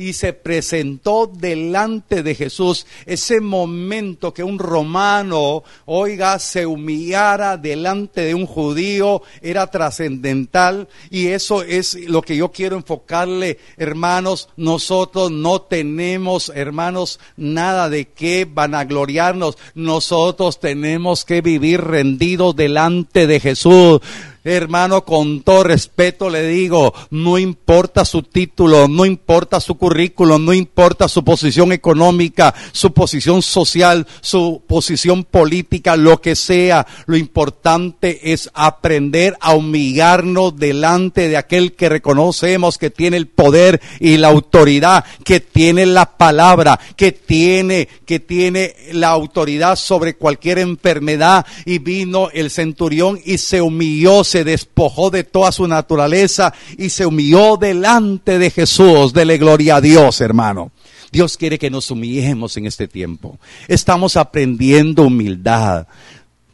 y 0.01 0.13
se 0.13 0.33
presentó 0.33 1.31
delante 1.31 2.23
de 2.23 2.33
Jesús. 2.33 2.87
Ese 3.05 3.39
momento 3.39 4.33
que 4.33 4.43
un 4.43 4.57
romano, 4.57 5.63
oiga, 5.85 6.39
se 6.39 6.65
humillara 6.65 7.57
delante 7.57 8.21
de 8.21 8.33
un 8.33 8.47
judío 8.47 9.21
era 9.41 9.67
trascendental 9.67 10.87
y 11.11 11.27
eso 11.27 11.61
es 11.61 11.93
lo 12.09 12.23
que 12.23 12.35
yo 12.35 12.51
quiero 12.51 12.75
enfocarle, 12.75 13.59
hermanos. 13.77 14.49
Nosotros 14.57 15.31
no 15.31 15.61
tenemos, 15.61 16.51
hermanos, 16.55 17.19
nada 17.37 17.89
de 17.89 18.05
qué 18.07 18.47
vanagloriarnos. 18.51 19.57
Nosotros 19.75 20.59
tenemos 20.59 21.25
que 21.25 21.41
vivir 21.41 21.81
rendidos 21.81 22.55
delante 22.55 23.27
de 23.27 23.39
Jesús. 23.39 24.01
Hermano, 24.43 25.05
con 25.05 25.41
todo 25.41 25.63
respeto 25.63 26.27
le 26.27 26.47
digo, 26.47 26.95
no 27.11 27.37
importa 27.37 28.05
su 28.05 28.23
título, 28.23 28.87
no 28.87 29.05
importa 29.05 29.59
su 29.59 29.75
currículum, 29.75 30.43
no 30.43 30.53
importa 30.53 31.07
su 31.07 31.23
posición 31.23 31.71
económica, 31.71 32.51
su 32.71 32.91
posición 32.91 33.43
social, 33.43 34.07
su 34.21 34.63
posición 34.65 35.25
política, 35.25 35.95
lo 35.95 36.21
que 36.21 36.35
sea, 36.35 36.87
lo 37.05 37.17
importante 37.17 38.33
es 38.33 38.49
aprender 38.55 39.37
a 39.41 39.53
humillarnos 39.53 40.57
delante 40.57 41.27
de 41.27 41.37
aquel 41.37 41.73
que 41.73 41.89
reconocemos 41.89 42.79
que 42.79 42.89
tiene 42.89 43.17
el 43.17 43.27
poder 43.27 43.79
y 43.99 44.17
la 44.17 44.29
autoridad, 44.29 45.05
que 45.23 45.39
tiene 45.39 45.85
la 45.85 46.17
palabra, 46.17 46.79
que 46.95 47.11
tiene, 47.11 47.87
que 48.05 48.19
tiene 48.19 48.73
la 48.91 49.09
autoridad 49.09 49.75
sobre 49.75 50.15
cualquier 50.15 50.57
enfermedad. 50.57 51.45
Y 51.65 51.77
vino 51.77 52.29
el 52.33 52.49
centurión 52.49 53.19
y 53.23 53.37
se 53.37 53.61
humilló 53.61 54.23
se 54.31 54.43
despojó 54.45 55.09
de 55.09 55.25
toda 55.25 55.51
su 55.51 55.67
naturaleza 55.67 56.53
y 56.77 56.89
se 56.89 57.05
humilló 57.05 57.57
delante 57.57 58.39
de 58.39 58.49
Jesús. 58.49 59.11
Dele 59.13 59.37
gloria 59.37 59.75
a 59.75 59.81
Dios, 59.81 60.21
hermano. 60.21 60.71
Dios 61.11 61.35
quiere 61.35 61.59
que 61.59 61.69
nos 61.69 61.91
humillemos 61.91 62.55
en 62.55 62.65
este 62.65 62.87
tiempo. 62.87 63.37
Estamos 63.67 64.15
aprendiendo 64.15 65.03
humildad. 65.03 65.87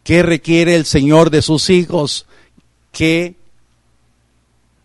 ¿Qué 0.03 0.23
requiere 0.23 0.75
el 0.75 0.85
Señor 0.85 1.29
de 1.29 1.43
sus 1.43 1.69
hijos? 1.69 2.25
Que 2.91 3.35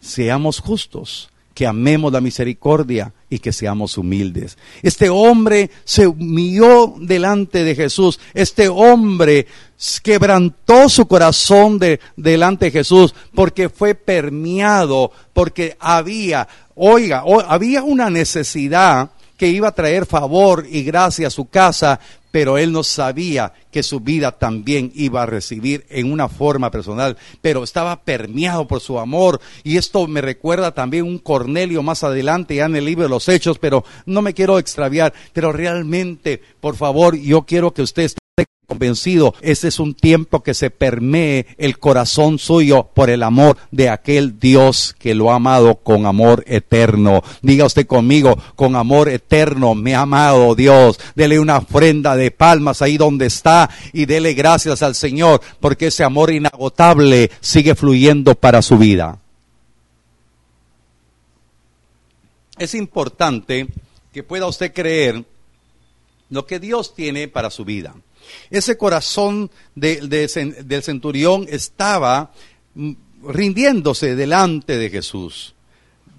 seamos 0.00 0.61
justos, 0.61 1.30
que 1.54 1.66
amemos 1.66 2.12
la 2.12 2.20
misericordia 2.20 3.14
y 3.33 3.39
que 3.39 3.55
seamos 3.55 3.97
humildes. 3.97 4.59
Este 4.83 5.09
hombre 5.09 5.71
se 5.85 6.07
humilló 6.07 6.93
delante 6.99 7.65
de 7.65 7.75
Jesús. 7.75 8.21
Este 8.35 8.69
hombre 8.69 9.47
quebrantó 10.03 10.91
su 10.91 11.07
corazón 11.07 11.79
de, 11.79 11.99
delante 12.15 12.67
de 12.67 12.73
Jesús 12.73 13.15
porque 13.35 13.71
fue 13.71 13.95
permeado, 13.95 15.12
porque 15.33 15.79
había, 15.81 16.47
oiga, 16.75 17.25
había 17.49 17.83
una 17.83 18.11
necesidad 18.11 19.12
que 19.37 19.49
iba 19.49 19.69
a 19.69 19.75
traer 19.75 20.07
favor 20.07 20.67
y 20.71 20.83
gracia 20.83 21.27
a 21.27 21.31
su 21.31 21.47
casa, 21.49 22.01
pero 22.31 22.59
él 22.59 22.73
no 22.73 22.83
sabía 22.83 23.53
que 23.71 23.83
su 23.83 24.01
vida 24.01 24.33
también 24.33 24.91
iba 24.95 25.23
a 25.23 25.27
recibir 25.27 25.85
en 25.91 26.11
una 26.11 26.29
forma 26.29 26.71
personal, 26.71 27.17
pero 27.41 27.62
estaba 27.62 28.01
permeado 28.01 28.67
por 28.67 28.81
su 28.81 28.99
amor. 28.99 29.41
Y 29.62 29.77
esto 29.77 30.07
me 30.07 30.23
recuerda 30.23 30.73
también 30.73 31.05
un 31.05 31.19
Cornelio 31.19 31.83
más 31.83 32.03
adelante, 32.03 32.57
ya 32.57 32.65
en 32.65 32.77
el 32.77 32.87
libro 32.87 33.05
de 33.05 33.11
los 33.11 33.29
Hechos, 33.29 33.59
pero 33.59 33.85
no 34.07 34.23
me 34.23 34.35
quiero 34.35 34.59
extraviar. 34.59 35.12
Pero 35.33 35.53
realmente, 35.53 36.41
por 36.61 36.77
favor, 36.77 37.17
yo 37.17 37.43
quiero 37.43 37.73
que 37.73 37.83
usted 37.83 38.05
convencido, 38.66 39.35
ese 39.42 39.69
es 39.69 39.78
un 39.78 39.95
tiempo 39.95 40.42
que 40.42 40.54
se 40.54 40.71
permee 40.71 41.47
el 41.59 41.78
corazón 41.78 42.38
suyo 42.38 42.88
por 42.95 43.11
el 43.11 43.23
amor 43.23 43.57
de 43.71 43.90
aquel 43.90 44.38
Dios 44.38 44.95
que 44.99 45.14
lo 45.14 45.33
ha 45.33 45.37
amado 45.37 45.76
con 45.76 46.07
amor 46.07 46.45
eterno. 46.47 47.23
Diga 47.42 47.66
usted 47.66 47.87
conmigo, 47.87 48.38
con 48.54 48.76
amor 48.76 49.09
eterno 49.09 49.75
me 49.75 49.95
ha 49.95 50.02
amado 50.02 50.54
Dios. 50.54 50.99
Dele 51.14 51.38
una 51.38 51.59
ofrenda 51.59 52.16
de 52.16 52.31
palmas 52.31 52.83
ahí 52.83 52.97
donde 52.97 53.26
está 53.26 53.69
y 53.92 54.07
dele 54.07 54.33
gracias 54.35 54.83
al 54.83 54.95
Señor 54.95 55.40
porque 55.61 55.88
ese 55.88 56.04
amor 56.04 56.31
inagotable 56.31 57.31
sigue 57.40 57.75
fluyendo 57.75 58.35
para 58.35 58.62
su 58.62 58.78
vida. 58.78 59.19
Es 62.59 62.75
importante 62.75 63.66
que 64.12 64.23
pueda 64.23 64.47
usted 64.47 64.73
creer 64.73 65.25
lo 66.31 66.47
que 66.47 66.61
Dios 66.61 66.95
tiene 66.95 67.28
para 67.28 67.50
su 67.50 67.64
vida. 67.64 67.95
Ese 68.50 68.76
corazón 68.76 69.50
del 69.75 70.83
centurión 70.83 71.47
estaba 71.49 72.33
mm, 72.75 72.93
rindiéndose 73.26 74.17
delante 74.17 74.76
de 74.76 74.91
Jesús. 74.91 75.55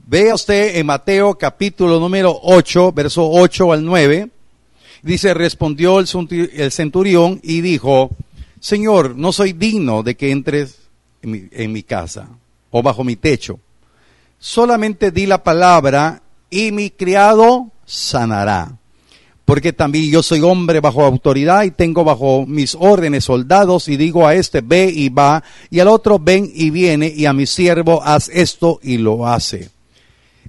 Vea 0.05 0.35
usted 0.35 0.75
en 0.75 0.85
Mateo 0.85 1.37
capítulo 1.37 1.99
número 1.99 2.37
8, 2.43 2.91
verso 2.91 3.29
8 3.29 3.73
al 3.73 3.85
9. 3.85 4.29
Dice, 5.01 5.33
respondió 5.33 5.99
el 5.99 6.71
centurión 6.71 7.39
y 7.43 7.61
dijo, 7.61 8.09
Señor, 8.59 9.15
no 9.15 9.31
soy 9.31 9.53
digno 9.53 10.03
de 10.03 10.15
que 10.15 10.31
entres 10.31 10.77
en 11.21 11.31
mi, 11.31 11.47
en 11.51 11.71
mi 11.71 11.83
casa 11.83 12.29
o 12.71 12.81
bajo 12.81 13.03
mi 13.03 13.15
techo. 13.15 13.59
Solamente 14.39 15.11
di 15.11 15.25
la 15.25 15.43
palabra 15.43 16.21
y 16.49 16.71
mi 16.71 16.89
criado 16.89 17.71
sanará 17.85 18.77
porque 19.45 19.73
también 19.73 20.09
yo 20.09 20.23
soy 20.23 20.41
hombre 20.41 20.79
bajo 20.79 21.03
autoridad 21.03 21.63
y 21.63 21.71
tengo 21.71 22.03
bajo 22.03 22.45
mis 22.45 22.75
órdenes 22.75 23.25
soldados 23.25 23.87
y 23.89 23.97
digo 23.97 24.25
a 24.25 24.35
este 24.35 24.61
ve 24.61 24.91
y 24.93 25.09
va 25.09 25.43
y 25.69 25.79
al 25.79 25.89
otro 25.89 26.17
ven 26.17 26.49
y 26.53 26.69
viene 26.69 27.11
y 27.13 27.25
a 27.25 27.33
mi 27.33 27.45
siervo 27.45 28.01
haz 28.03 28.29
esto 28.29 28.79
y 28.81 28.97
lo 28.97 29.27
hace. 29.27 29.69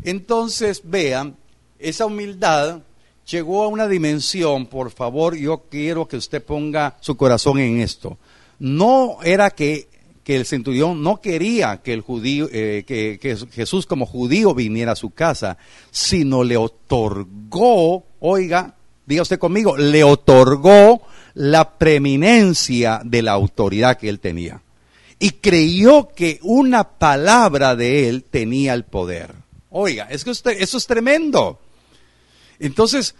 Entonces 0.04 0.82
vean, 0.84 1.36
esa 1.78 2.06
humildad 2.06 2.82
llegó 3.28 3.64
a 3.64 3.68
una 3.68 3.88
dimensión, 3.88 4.66
por 4.66 4.90
favor, 4.90 5.36
yo 5.36 5.64
quiero 5.70 6.06
que 6.06 6.16
usted 6.16 6.42
ponga 6.42 6.96
su 7.00 7.16
corazón 7.16 7.58
en 7.58 7.80
esto. 7.80 8.16
No 8.60 9.18
era 9.24 9.50
que, 9.50 9.88
que 10.22 10.36
el 10.36 10.46
centurión 10.46 11.02
no 11.02 11.20
quería 11.20 11.82
que 11.82 11.92
el 11.92 12.00
judío, 12.00 12.48
eh, 12.52 12.84
que, 12.86 13.18
que 13.20 13.36
Jesús 13.52 13.86
como 13.86 14.06
judío 14.06 14.54
viniera 14.54 14.92
a 14.92 14.96
su 14.96 15.10
casa, 15.10 15.58
sino 15.90 16.44
le 16.44 16.56
otorgó, 16.56 18.04
oiga, 18.20 18.74
diga 19.06 19.23
usted 19.23 19.38
conmigo, 19.38 19.76
le 19.76 20.04
otorgó 20.04 21.02
la 21.34 21.78
preeminencia 21.78 23.00
de 23.04 23.23
la 23.23 23.32
autoridad 23.32 23.99
que 23.99 24.08
él 24.08 24.20
tenía. 24.20 24.61
y 25.20 25.30
creyó 25.30 26.08
que 26.08 26.38
una 26.42 26.84
palabra 26.84 27.76
de 27.76 28.08
él 28.08 28.25
tenía 28.25 28.75
el 28.75 28.84
poder. 28.84 29.32
Oiga, 29.70 30.06
es 30.11 30.23
que 30.25 30.30
usted, 30.30 30.61
eso 30.61 30.76
es 30.76 30.87
tremendo. 30.87 31.61
Entonces, 32.58 33.14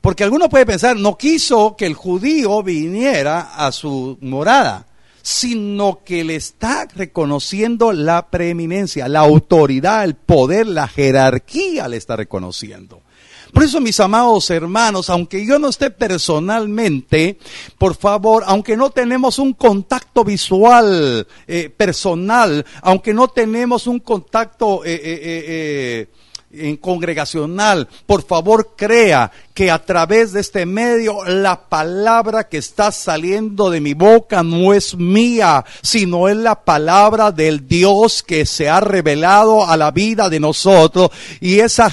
porque 0.00 0.24
alguno 0.24 0.48
puede 0.48 0.66
pensar, 0.66 0.96
no 0.96 1.16
quiso 1.16 1.74
que 1.76 1.86
el 1.86 1.94
judío 1.94 2.62
viniera 2.62 3.54
a 3.56 3.72
su 3.72 4.18
morada, 4.20 4.86
sino 5.22 6.00
que 6.04 6.24
le 6.24 6.36
está 6.36 6.86
reconociendo 6.94 7.92
la 7.92 8.30
preeminencia, 8.30 9.08
la 9.08 9.20
autoridad, 9.20 10.04
el 10.04 10.14
poder, 10.14 10.66
la 10.66 10.86
jerarquía 10.86 11.88
le 11.88 11.96
está 11.96 12.16
reconociendo. 12.16 13.02
Por 13.52 13.62
eso, 13.62 13.80
mis 13.80 13.98
amados 14.00 14.50
hermanos, 14.50 15.08
aunque 15.10 15.44
yo 15.44 15.58
no 15.58 15.68
esté 15.68 15.90
personalmente, 15.90 17.38
por 17.78 17.94
favor, 17.96 18.44
aunque 18.46 18.76
no 18.76 18.90
tenemos 18.90 19.38
un 19.38 19.54
contacto 19.54 20.24
visual 20.24 21.26
eh, 21.46 21.70
personal, 21.74 22.64
aunque 22.82 23.14
no 23.14 23.28
tenemos 23.28 23.86
un 23.86 24.00
contacto 24.00 24.84
eh, 24.84 25.00
eh, 25.02 26.08
en 26.50 26.76
congregacional, 26.78 27.88
por 28.06 28.22
favor 28.22 28.74
crea 28.74 29.30
que 29.52 29.70
a 29.70 29.84
través 29.84 30.32
de 30.32 30.40
este 30.40 30.64
medio 30.64 31.24
la 31.24 31.68
palabra 31.68 32.48
que 32.48 32.58
está 32.58 32.90
saliendo 32.92 33.70
de 33.70 33.80
mi 33.80 33.92
boca 33.92 34.42
no 34.42 34.72
es 34.72 34.96
mía, 34.96 35.64
sino 35.82 36.28
es 36.28 36.36
la 36.36 36.64
palabra 36.64 37.32
del 37.32 37.66
Dios 37.66 38.22
que 38.22 38.46
se 38.46 38.68
ha 38.68 38.80
revelado 38.80 39.66
a 39.66 39.76
la 39.76 39.90
vida 39.90 40.30
de 40.30 40.40
nosotros. 40.40 41.10
Y 41.40 41.58
esa, 41.58 41.92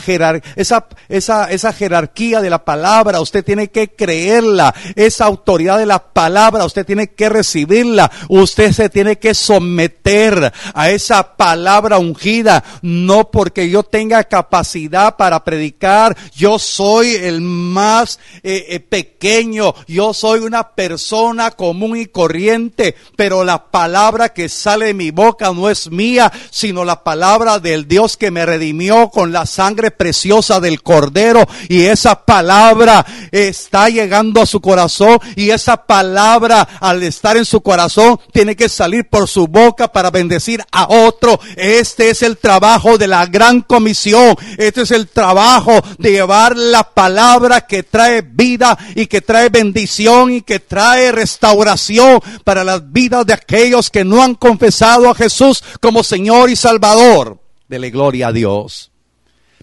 esa, 0.56 0.86
esa, 1.10 1.52
esa 1.52 1.74
jerarquía 1.74 2.40
de 2.40 2.52
la 2.52 2.64
palabra, 2.64 3.20
usted 3.20 3.44
tiene 3.44 3.70
que 3.70 3.90
creerla. 3.90 4.74
Esa 4.96 5.26
autoridad 5.26 5.80
de 5.80 5.88
la 5.88 6.00
palabra, 6.00 6.66
usted 6.66 6.86
tiene 6.86 7.08
que 7.08 7.30
recibirla. 7.30 8.12
Usted 8.30 8.72
se 8.72 8.90
tiene 8.90 9.18
que 9.18 9.34
someter 9.34 10.54
a 10.74 10.92
esa 10.92 11.36
palabra 11.36 11.98
ungida, 11.98 12.64
no 12.84 13.32
porque 13.32 13.70
yo 13.70 13.84
tenga 13.84 14.24
capacidad 14.24 14.45
para 14.50 15.44
predicar, 15.44 16.16
yo 16.36 16.60
soy 16.60 17.16
el 17.16 17.42
más 17.42 18.20
eh, 18.44 18.66
eh, 18.70 18.80
pequeño, 18.80 19.74
yo 19.88 20.14
soy 20.14 20.40
una 20.40 20.70
persona 20.70 21.52
común 21.52 21.98
y 21.98 22.06
corriente, 22.06 22.96
pero 23.16 23.44
la 23.44 23.72
palabra 23.72 24.30
que 24.30 24.50
sale 24.50 24.88
de 24.88 24.94
mi 24.94 25.12
boca 25.12 25.52
no 25.52 25.70
es 25.70 25.92
mía, 25.92 26.32
sino 26.52 26.86
la 26.86 27.04
palabra 27.04 27.60
del 27.60 27.88
Dios 27.88 28.18
que 28.18 28.32
me 28.32 28.46
redimió 28.46 29.10
con 29.10 29.32
la 29.32 29.46
sangre 29.46 29.92
preciosa 29.92 30.60
del 30.60 30.82
Cordero. 30.82 31.46
Y 31.70 31.84
esa 31.84 32.26
palabra 32.26 33.06
está 33.32 33.90
llegando 33.90 34.42
a 34.42 34.46
su 34.46 34.62
corazón 34.62 35.20
y 35.36 35.50
esa 35.50 35.86
palabra 35.86 36.68
al 36.80 37.04
estar 37.04 37.38
en 37.38 37.46
su 37.46 37.62
corazón 37.62 38.20
tiene 38.32 38.56
que 38.56 38.70
salir 38.70 39.08
por 39.10 39.28
su 39.28 39.48
boca 39.48 39.92
para 39.92 40.12
bendecir 40.12 40.64
a 40.72 40.88
otro. 40.90 41.40
Este 41.56 42.10
es 42.10 42.22
el 42.22 42.38
trabajo 42.38 42.98
de 42.98 43.08
la 43.08 43.26
gran 43.26 43.62
comisión. 43.62 44.35
Este 44.58 44.82
es 44.82 44.92
el 44.92 45.08
trabajo 45.08 45.82
de 45.98 46.12
llevar 46.12 46.56
la 46.58 46.84
palabra 46.84 47.62
que 47.62 47.84
trae 47.84 48.22
vida 48.22 48.78
y 48.96 49.08
que 49.08 49.22
trae 49.22 49.50
bendición 49.50 50.32
y 50.32 50.42
que 50.42 50.60
trae 50.60 51.12
restauración 51.12 52.20
para 52.44 52.64
las 52.64 52.92
vidas 52.92 53.26
de 53.26 53.34
aquellos 53.34 53.90
que 53.90 54.04
no 54.04 54.22
han 54.22 54.36
confesado 54.36 55.10
a 55.10 55.16
Jesús 55.16 55.64
como 55.82 56.04
Señor 56.04 56.50
y 56.50 56.56
Salvador. 56.56 57.40
Dele 57.68 57.90
gloria 57.90 58.28
a 58.28 58.32
Dios. 58.32 58.92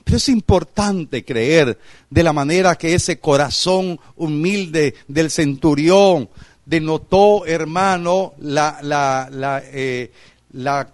Pero 0.04 0.16
es 0.16 0.28
importante 0.28 1.24
creer 1.24 1.78
de 2.10 2.22
la 2.22 2.32
manera 2.32 2.74
que 2.74 2.94
ese 2.94 3.20
corazón 3.20 4.00
humilde 4.16 4.94
del 5.06 5.30
centurión 5.30 6.28
denotó, 6.64 7.46
hermano, 7.46 8.34
la, 8.40 8.78
la, 8.82 9.28
la, 9.30 9.62
eh, 9.64 10.10
la, 10.52 10.88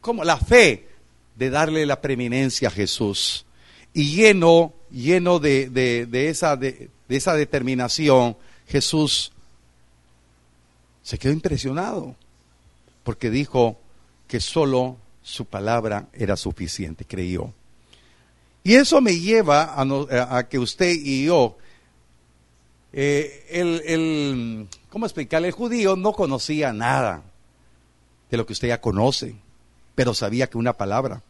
como 0.00 0.24
la 0.24 0.36
fe 0.38 0.87
de 1.38 1.50
darle 1.50 1.86
la 1.86 2.00
preeminencia 2.00 2.68
a 2.68 2.72
Jesús. 2.72 3.46
Y 3.94 4.14
lleno 4.16 4.74
lleno 4.90 5.38
de, 5.38 6.08
esa, 6.12 6.56
de, 6.56 6.90
esa 7.08 7.34
determinación, 7.34 8.36
Jesús 8.66 9.32
se 11.02 11.18
quedó 11.18 11.32
impresionado 11.32 12.14
porque 13.02 13.30
dijo 13.30 13.78
que 14.26 14.40
solo 14.40 14.98
su 15.22 15.46
palabra 15.46 16.08
era 16.12 16.36
suficiente, 16.36 17.04
creyó. 17.04 17.52
Y 18.62 18.74
eso 18.74 19.00
me 19.00 19.18
lleva 19.18 19.74
a, 19.78 20.48
que 20.48 20.58
usted 20.58 20.90
y 20.90 21.24
yo, 21.24 21.56
eh, 22.92 23.46
el, 23.50 23.82
el, 23.86 24.68
¿cómo 24.90 25.06
explicarle? 25.06 25.48
El 25.48 25.54
judío 25.54 25.96
no 25.96 26.12
conocía 26.12 26.72
nada 26.72 27.22
de 28.30 28.36
lo 28.36 28.44
que 28.44 28.52
usted 28.52 28.68
ya 28.68 28.80
conoce, 28.80 29.36
pero 29.98 30.14
sabía 30.14 30.46
que 30.46 30.56
una 30.56 30.74
palabra. 30.74 31.24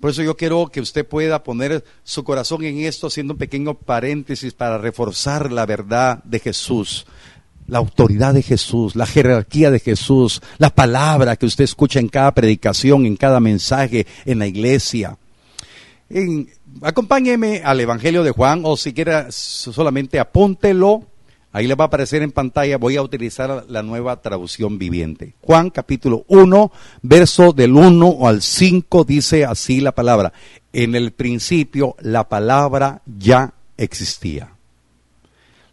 Por 0.00 0.08
eso 0.10 0.22
yo 0.22 0.34
quiero 0.34 0.68
que 0.68 0.80
usted 0.80 1.06
pueda 1.06 1.42
poner 1.42 1.84
su 2.04 2.24
corazón 2.24 2.64
en 2.64 2.78
esto, 2.78 3.08
haciendo 3.08 3.34
un 3.34 3.38
pequeño 3.38 3.74
paréntesis 3.74 4.54
para 4.54 4.78
reforzar 4.78 5.52
la 5.52 5.66
verdad 5.66 6.24
de 6.24 6.38
Jesús, 6.38 7.04
la 7.66 7.76
autoridad 7.76 8.32
de 8.32 8.40
Jesús, 8.40 8.96
la 8.96 9.04
jerarquía 9.04 9.70
de 9.70 9.78
Jesús, 9.78 10.40
la 10.56 10.70
palabra 10.70 11.36
que 11.36 11.44
usted 11.44 11.64
escucha 11.64 12.00
en 12.00 12.08
cada 12.08 12.32
predicación, 12.32 13.04
en 13.04 13.16
cada 13.16 13.40
mensaje 13.40 14.06
en 14.24 14.38
la 14.38 14.46
iglesia. 14.46 15.18
acompáñeme 16.80 17.60
al 17.62 17.78
Evangelio 17.78 18.22
de 18.22 18.30
Juan 18.30 18.62
o 18.64 18.78
si 18.78 18.94
quiera 18.94 19.30
solamente 19.30 20.18
apúntelo 20.18 21.02
Ahí 21.54 21.68
le 21.68 21.76
va 21.76 21.84
a 21.84 21.86
aparecer 21.86 22.20
en 22.22 22.32
pantalla, 22.32 22.78
voy 22.78 22.96
a 22.96 23.02
utilizar 23.02 23.66
la 23.68 23.84
nueva 23.84 24.20
traducción 24.20 24.76
viviente. 24.76 25.36
Juan 25.40 25.70
capítulo 25.70 26.24
1, 26.26 26.72
verso 27.02 27.52
del 27.52 27.76
1 27.76 28.26
al 28.26 28.42
5 28.42 29.04
dice 29.04 29.44
así 29.44 29.80
la 29.80 29.92
palabra. 29.92 30.32
En 30.72 30.96
el 30.96 31.12
principio 31.12 31.94
la 32.00 32.28
palabra 32.28 33.02
ya 33.06 33.54
existía. 33.76 34.50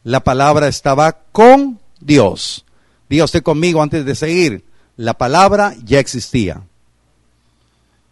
La 0.04 0.24
palabra 0.24 0.68
estaba 0.68 1.14
con 1.32 1.80
Dios. 2.00 2.64
Diga 3.10 3.26
usted 3.26 3.42
conmigo 3.42 3.82
antes 3.82 4.06
de 4.06 4.14
seguir. 4.14 4.64
La 4.98 5.16
palabra 5.16 5.74
ya 5.84 5.98
existía. 5.98 6.62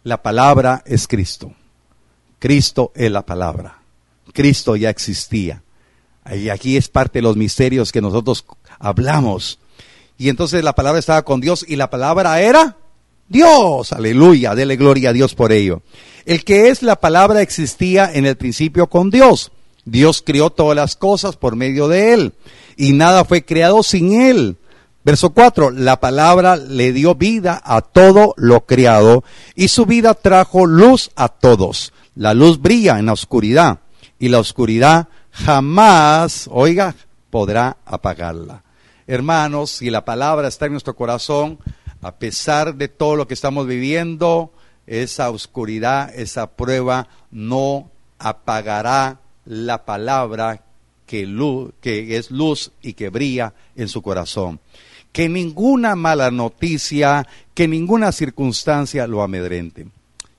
La 0.02 0.24
palabra 0.24 0.82
es 0.86 1.06
Cristo. 1.06 1.52
Cristo 2.40 2.90
es 2.96 3.12
la 3.12 3.24
palabra. 3.24 3.78
Cristo 4.32 4.74
ya 4.74 4.90
existía. 4.90 5.62
Y 6.32 6.48
aquí 6.48 6.76
es 6.76 6.88
parte 6.88 7.18
de 7.18 7.22
los 7.22 7.36
misterios 7.36 7.92
que 7.92 8.00
nosotros 8.00 8.44
hablamos. 8.78 9.58
Y 10.18 10.28
entonces 10.28 10.62
la 10.62 10.74
palabra 10.74 10.98
estaba 10.98 11.22
con 11.22 11.40
Dios 11.40 11.64
y 11.66 11.76
la 11.76 11.88
palabra 11.90 12.40
era 12.40 12.76
Dios. 13.28 13.92
Aleluya, 13.92 14.54
dele 14.54 14.76
gloria 14.76 15.10
a 15.10 15.12
Dios 15.12 15.34
por 15.34 15.52
ello. 15.52 15.82
El 16.26 16.44
que 16.44 16.68
es 16.68 16.82
la 16.82 16.96
palabra 16.96 17.40
existía 17.40 18.10
en 18.12 18.26
el 18.26 18.36
principio 18.36 18.88
con 18.88 19.10
Dios. 19.10 19.50
Dios 19.84 20.22
creó 20.24 20.50
todas 20.50 20.76
las 20.76 20.96
cosas 20.96 21.36
por 21.36 21.56
medio 21.56 21.88
de 21.88 22.12
él 22.12 22.34
y 22.76 22.92
nada 22.92 23.24
fue 23.24 23.44
creado 23.44 23.82
sin 23.82 24.20
él. 24.20 24.56
Verso 25.02 25.30
4, 25.30 25.70
la 25.70 25.98
palabra 25.98 26.56
le 26.56 26.92
dio 26.92 27.14
vida 27.14 27.60
a 27.64 27.80
todo 27.80 28.34
lo 28.36 28.66
creado 28.66 29.24
y 29.54 29.68
su 29.68 29.86
vida 29.86 30.12
trajo 30.12 30.66
luz 30.66 31.10
a 31.16 31.28
todos. 31.28 31.92
La 32.14 32.34
luz 32.34 32.60
brilla 32.60 32.98
en 32.98 33.06
la 33.06 33.14
oscuridad 33.14 33.80
y 34.18 34.28
la 34.28 34.38
oscuridad 34.38 35.08
jamás, 35.32 36.48
oiga, 36.50 36.94
podrá 37.30 37.76
apagarla. 37.84 38.62
Hermanos, 39.06 39.70
si 39.70 39.90
la 39.90 40.04
palabra 40.04 40.48
está 40.48 40.66
en 40.66 40.72
nuestro 40.72 40.94
corazón, 40.94 41.58
a 42.02 42.16
pesar 42.16 42.74
de 42.74 42.88
todo 42.88 43.16
lo 43.16 43.26
que 43.26 43.34
estamos 43.34 43.66
viviendo, 43.66 44.52
esa 44.86 45.30
oscuridad, 45.30 46.12
esa 46.14 46.50
prueba 46.50 47.08
no 47.30 47.90
apagará 48.18 49.20
la 49.44 49.84
palabra 49.84 50.64
que, 51.06 51.26
luz, 51.26 51.72
que 51.80 52.16
es 52.16 52.30
luz 52.30 52.72
y 52.82 52.92
que 52.92 53.08
brilla 53.08 53.54
en 53.74 53.88
su 53.88 54.02
corazón. 54.02 54.60
Que 55.12 55.28
ninguna 55.28 55.96
mala 55.96 56.30
noticia, 56.30 57.26
que 57.52 57.66
ninguna 57.66 58.12
circunstancia 58.12 59.06
lo 59.06 59.22
amedrente. 59.22 59.88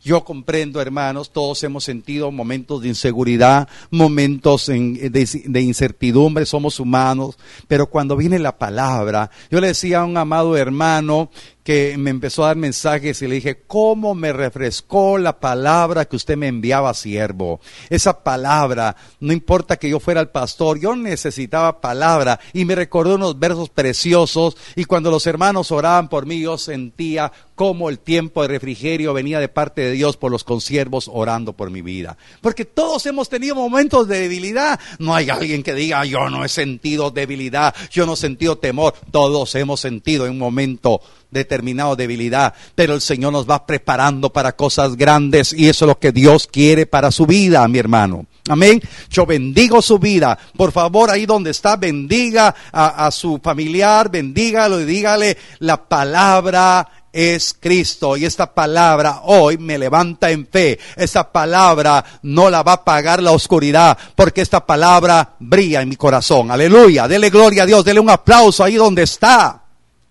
Yo 0.04 0.24
comprendo, 0.24 0.82
hermanos, 0.82 1.32
todos 1.32 1.62
hemos 1.64 1.84
sentido 1.84 2.32
momentos 2.32 2.82
de 2.82 2.88
inseguridad, 2.88 3.70
momentos 3.92 4.66
de, 4.66 5.62
incertidumbre, 5.62 6.48
somos 6.48 6.80
humanos, 6.80 7.38
pero 7.68 7.86
cuando 7.86 8.18
viene 8.18 8.40
la 8.40 8.58
palabra, 8.58 9.30
yo 9.52 9.62
le 9.62 9.68
decía 9.68 10.00
a 10.00 10.06
un 10.06 10.18
amado 10.18 10.58
hermano 10.58 11.30
que 11.64 11.96
me 12.00 12.10
empezó 12.10 12.44
a 12.44 12.48
dar 12.48 12.56
mensajes 12.56 13.22
y 13.22 13.28
le 13.28 13.36
dije, 13.36 13.62
¿cómo 13.68 14.16
me 14.16 14.34
refrescó 14.34 15.20
la 15.20 15.40
palabra 15.40 16.06
que 16.06 16.16
usted 16.16 16.36
me 16.36 16.48
enviaba, 16.48 16.94
siervo? 16.96 17.62
Esa 17.90 18.24
palabra, 18.24 18.96
no 19.20 19.32
importa 19.32 19.78
que 19.78 19.90
yo 19.90 20.00
fuera 20.00 20.22
el 20.22 20.30
pastor, 20.30 20.80
yo 20.80 20.96
necesitaba 20.96 21.80
palabra 21.80 22.40
y 22.54 22.66
me 22.66 22.74
recordó 22.74 23.16
unos 23.16 23.38
versos 23.38 23.70
preciosos 23.70 24.58
y 24.76 24.86
cuando 24.86 25.12
los 25.12 25.28
hermanos 25.28 25.72
oraban 25.72 26.10
por 26.10 26.26
mí, 26.26 26.42
yo 26.42 26.58
sentía 26.58 27.32
cómo 27.62 27.90
el 27.90 28.00
tiempo 28.00 28.42
de 28.42 28.48
refrigerio 28.48 29.14
venía 29.14 29.40
de 29.40 29.48
parte 29.48 29.82
de 29.82 29.92
Dios 29.92 30.18
por 30.18 30.32
los 30.32 30.44
consiervos 30.44 31.08
orando 31.14 31.54
por 31.54 31.70
mi 31.70 31.84
vida. 31.84 32.18
Porque 32.42 32.66
todos 32.66 33.06
hemos 33.06 33.30
tenido 33.30 33.54
momentos 33.54 34.08
de 34.08 34.22
debilidad. 34.22 34.80
No 34.98 35.14
hay 35.14 35.30
alguien 35.30 35.62
que 35.62 35.76
diga, 35.76 36.04
yo 36.06 36.28
no 36.32 36.44
he 36.44 36.50
sentido 36.50 37.12
debilidad, 37.12 37.76
yo 37.92 38.08
no 38.08 38.14
he 38.14 38.18
sentido 38.18 38.58
temor. 38.58 38.96
Todos 39.12 39.54
hemos 39.54 39.80
sentido 39.80 40.26
en 40.26 40.32
un 40.32 40.40
momento 40.40 41.02
determinado 41.30 41.96
debilidad, 41.96 42.56
pero 42.74 42.96
el 42.96 43.02
Señor 43.02 43.32
nos 43.32 43.48
va 43.48 43.68
preparando 43.68 44.34
para 44.34 44.56
cosas 44.56 44.98
grandes 44.98 45.54
y 45.54 45.70
eso 45.70 45.86
es 45.86 45.90
lo 45.90 46.00
que 46.00 46.12
Dios 46.12 46.48
quiere 46.48 46.88
para 46.88 47.12
su 47.12 47.28
vida, 47.28 47.68
mi 47.68 47.78
hermano. 47.78 48.26
Amén. 48.50 48.82
Yo 49.12 49.28
bendigo 49.28 49.84
su 49.84 50.00
vida. 50.00 50.38
Por 50.58 50.72
favor, 50.72 51.12
ahí 51.12 51.28
donde 51.28 51.52
está, 51.52 51.76
bendiga 51.76 52.56
a, 52.72 53.06
a 53.06 53.12
su 53.12 53.40
familiar, 53.42 54.10
bendígalo 54.10 54.82
y 54.82 54.86
dígale 54.86 55.38
la 55.60 55.88
palabra 55.88 57.01
es 57.14 57.56
Cristo 57.60 58.16
y 58.16 58.26
esta 58.26 58.54
palabra 58.54 59.22
hoy 59.24 59.58
me 59.58 59.78
levanta 59.78 60.32
en 60.32 60.48
fe. 60.48 60.80
Esta 60.96 61.32
palabra 61.32 62.04
no 62.24 62.50
la 62.50 62.64
va 62.64 62.74
a 62.74 62.84
pagar 62.84 63.22
la 63.22 63.32
oscuridad 63.32 63.98
porque 64.16 64.42
esta 64.42 64.66
palabra 64.66 65.36
brilla 65.40 65.82
en 65.82 65.90
mi 65.90 65.96
corazón. 65.96 66.52
Aleluya. 66.52 67.08
Dele 67.08 67.30
gloria 67.30 67.64
a 67.64 67.66
Dios. 67.66 67.84
Dele 67.84 68.00
un 68.00 68.10
aplauso 68.10 68.64
ahí 68.64 68.76
donde 68.76 69.04
está. 69.04 69.64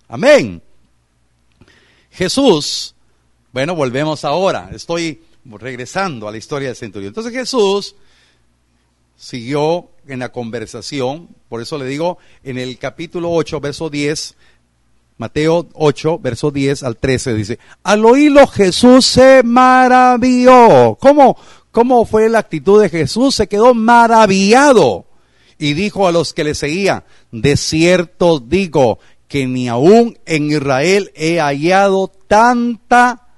Amén. 0.08 0.62
Jesús, 2.10 2.94
bueno, 3.52 3.74
volvemos 3.74 4.24
ahora. 4.24 4.70
Estoy 4.72 5.22
regresando 5.44 6.28
a 6.28 6.32
la 6.32 6.38
historia 6.38 6.68
del 6.68 6.76
centurión. 6.76 7.08
Entonces 7.08 7.32
Jesús 7.32 7.94
siguió 9.16 9.90
en 10.06 10.20
la 10.20 10.32
conversación, 10.32 11.28
por 11.48 11.60
eso 11.60 11.78
le 11.78 11.84
digo, 11.84 12.18
en 12.42 12.58
el 12.58 12.78
capítulo 12.78 13.30
8, 13.30 13.60
verso 13.60 13.90
10, 13.90 14.34
Mateo 15.20 15.68
8, 15.74 16.18
verso 16.18 16.50
10 16.50 16.82
al 16.82 16.96
13 16.96 17.34
dice, 17.34 17.58
al 17.82 18.06
oírlo 18.06 18.46
Jesús 18.46 19.04
se 19.04 19.42
maravilló. 19.42 20.96
¿Cómo, 20.98 21.36
¿Cómo 21.70 22.06
fue 22.06 22.30
la 22.30 22.38
actitud 22.38 22.80
de 22.80 22.88
Jesús? 22.88 23.34
Se 23.34 23.46
quedó 23.46 23.74
maravillado 23.74 25.04
y 25.58 25.74
dijo 25.74 26.08
a 26.08 26.12
los 26.12 26.32
que 26.32 26.44
le 26.44 26.54
seguían, 26.54 27.04
de 27.32 27.58
cierto 27.58 28.40
digo 28.40 28.98
que 29.28 29.46
ni 29.46 29.68
aún 29.68 30.18
en 30.24 30.50
Israel 30.50 31.12
he 31.14 31.38
hallado 31.38 32.10
tanta 32.26 33.28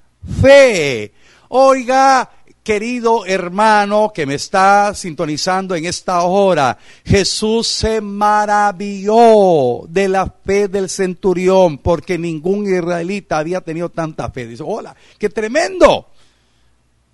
fe. 0.40 1.12
Oiga, 1.48 2.30
querido 2.62 3.26
hermano 3.26 4.12
que 4.14 4.26
me 4.26 4.34
está 4.34 4.94
sintonizando 4.94 5.74
en 5.74 5.84
esta 5.86 6.22
hora, 6.22 6.78
Jesús 7.04 7.66
se 7.66 8.00
maravilló 8.00 9.86
de 9.88 10.08
la 10.08 10.32
fe 10.44 10.68
del 10.68 10.88
centurión 10.88 11.78
porque 11.78 12.18
ningún 12.18 12.66
israelita 12.66 13.38
había 13.38 13.60
tenido 13.60 13.88
tanta 13.88 14.30
fe. 14.30 14.46
Dice, 14.46 14.62
hola, 14.64 14.94
qué 15.18 15.28
tremendo. 15.28 16.06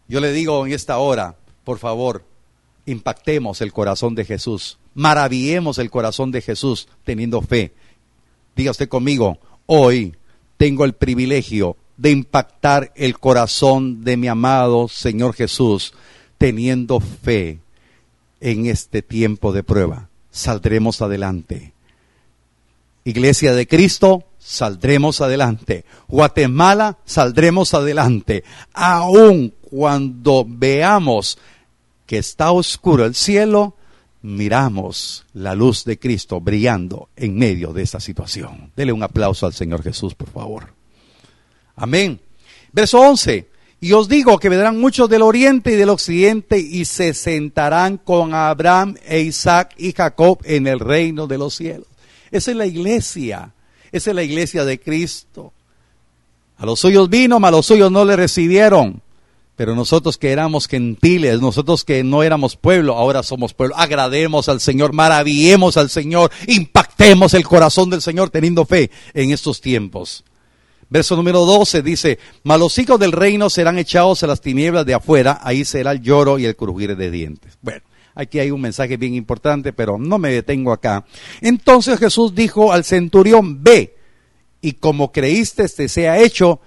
Yo 0.06 0.20
le 0.20 0.32
digo 0.32 0.66
en 0.66 0.72
esta 0.72 0.98
hora, 0.98 1.36
por 1.64 1.78
favor, 1.78 2.24
impactemos 2.86 3.60
el 3.60 3.72
corazón 3.72 4.14
de 4.14 4.24
Jesús, 4.24 4.78
maravillemos 4.94 5.78
el 5.78 5.90
corazón 5.90 6.30
de 6.30 6.40
Jesús 6.40 6.88
teniendo 7.04 7.40
fe. 7.42 7.72
Diga 8.56 8.70
usted 8.70 8.88
conmigo, 8.88 9.38
hoy 9.66 10.14
tengo 10.56 10.84
el 10.84 10.94
privilegio 10.94 11.76
de 11.98 12.10
impactar 12.12 12.92
el 12.96 13.18
corazón 13.18 14.04
de 14.04 14.16
mi 14.16 14.28
amado 14.28 14.88
Señor 14.88 15.34
Jesús, 15.34 15.92
teniendo 16.38 17.00
fe 17.00 17.58
en 18.40 18.66
este 18.66 19.02
tiempo 19.02 19.52
de 19.52 19.64
prueba. 19.64 20.08
Saldremos 20.30 21.02
adelante. 21.02 21.74
Iglesia 23.04 23.52
de 23.52 23.66
Cristo, 23.66 24.24
saldremos 24.38 25.20
adelante. 25.20 25.84
Guatemala, 26.06 26.98
saldremos 27.04 27.74
adelante. 27.74 28.44
Aun 28.72 29.54
cuando 29.60 30.46
veamos 30.48 31.38
que 32.06 32.18
está 32.18 32.52
oscuro 32.52 33.04
el 33.04 33.14
cielo, 33.14 33.74
miramos 34.22 35.26
la 35.32 35.54
luz 35.54 35.84
de 35.84 35.98
Cristo 35.98 36.40
brillando 36.40 37.08
en 37.16 37.36
medio 37.36 37.72
de 37.72 37.82
esta 37.82 37.98
situación. 37.98 38.72
Dele 38.76 38.92
un 38.92 39.02
aplauso 39.02 39.46
al 39.46 39.52
Señor 39.52 39.82
Jesús, 39.82 40.14
por 40.14 40.30
favor. 40.30 40.77
Amén. 41.78 42.20
Verso 42.72 43.00
11. 43.00 43.48
Y 43.80 43.92
os 43.92 44.08
digo 44.08 44.38
que 44.38 44.48
vendrán 44.48 44.80
muchos 44.80 45.08
del 45.08 45.22
oriente 45.22 45.72
y 45.72 45.76
del 45.76 45.90
occidente 45.90 46.58
y 46.58 46.84
se 46.84 47.14
sentarán 47.14 47.96
con 47.96 48.34
Abraham 48.34 48.96
e 49.06 49.20
Isaac 49.20 49.74
y 49.78 49.92
Jacob 49.92 50.40
en 50.44 50.66
el 50.66 50.80
reino 50.80 51.28
de 51.28 51.38
los 51.38 51.54
cielos. 51.54 51.86
Esa 52.30 52.50
es 52.50 52.56
la 52.56 52.66
iglesia. 52.66 53.52
Esa 53.92 54.10
es 54.10 54.16
la 54.16 54.24
iglesia 54.24 54.64
de 54.64 54.80
Cristo. 54.80 55.52
A 56.58 56.66
los 56.66 56.80
suyos 56.80 57.08
vino, 57.08 57.38
mas 57.38 57.48
a 57.48 57.52
los 57.52 57.66
suyos 57.66 57.90
no 57.92 58.04
le 58.04 58.16
recibieron. 58.16 59.00
Pero 59.54 59.74
nosotros 59.74 60.18
que 60.18 60.30
éramos 60.30 60.66
gentiles, 60.66 61.40
nosotros 61.40 61.84
que 61.84 62.02
no 62.02 62.22
éramos 62.24 62.56
pueblo, 62.56 62.96
ahora 62.96 63.22
somos 63.22 63.54
pueblo. 63.54 63.76
Agrademos 63.76 64.48
al 64.48 64.60
Señor, 64.60 64.92
maravillemos 64.92 65.76
al 65.76 65.88
Señor, 65.88 66.30
impactemos 66.48 67.34
el 67.34 67.44
corazón 67.44 67.90
del 67.90 68.02
Señor 68.02 68.30
teniendo 68.30 68.64
fe 68.66 68.90
en 69.14 69.30
estos 69.30 69.60
tiempos. 69.60 70.24
Verso 70.90 71.16
número 71.16 71.44
12 71.44 71.82
dice, 71.82 72.18
mas 72.44 72.58
los 72.58 72.78
hijos 72.78 72.98
del 72.98 73.12
reino 73.12 73.50
serán 73.50 73.78
echados 73.78 74.22
a 74.22 74.26
las 74.26 74.40
tinieblas 74.40 74.86
de 74.86 74.94
afuera, 74.94 75.38
ahí 75.42 75.64
será 75.64 75.92
el 75.92 76.00
lloro 76.00 76.38
y 76.38 76.46
el 76.46 76.56
crujir 76.56 76.96
de 76.96 77.10
dientes. 77.10 77.58
Bueno, 77.60 77.82
aquí 78.14 78.38
hay 78.38 78.50
un 78.50 78.60
mensaje 78.60 78.96
bien 78.96 79.14
importante, 79.14 79.72
pero 79.74 79.98
no 79.98 80.18
me 80.18 80.30
detengo 80.30 80.72
acá. 80.72 81.04
Entonces 81.42 81.98
Jesús 81.98 82.34
dijo 82.34 82.72
al 82.72 82.84
centurión, 82.84 83.62
ve, 83.62 83.96
y 84.62 84.72
como 84.72 85.12
creíste 85.12 85.68
te 85.68 85.88
sea 85.88 86.18
hecho, 86.18 86.60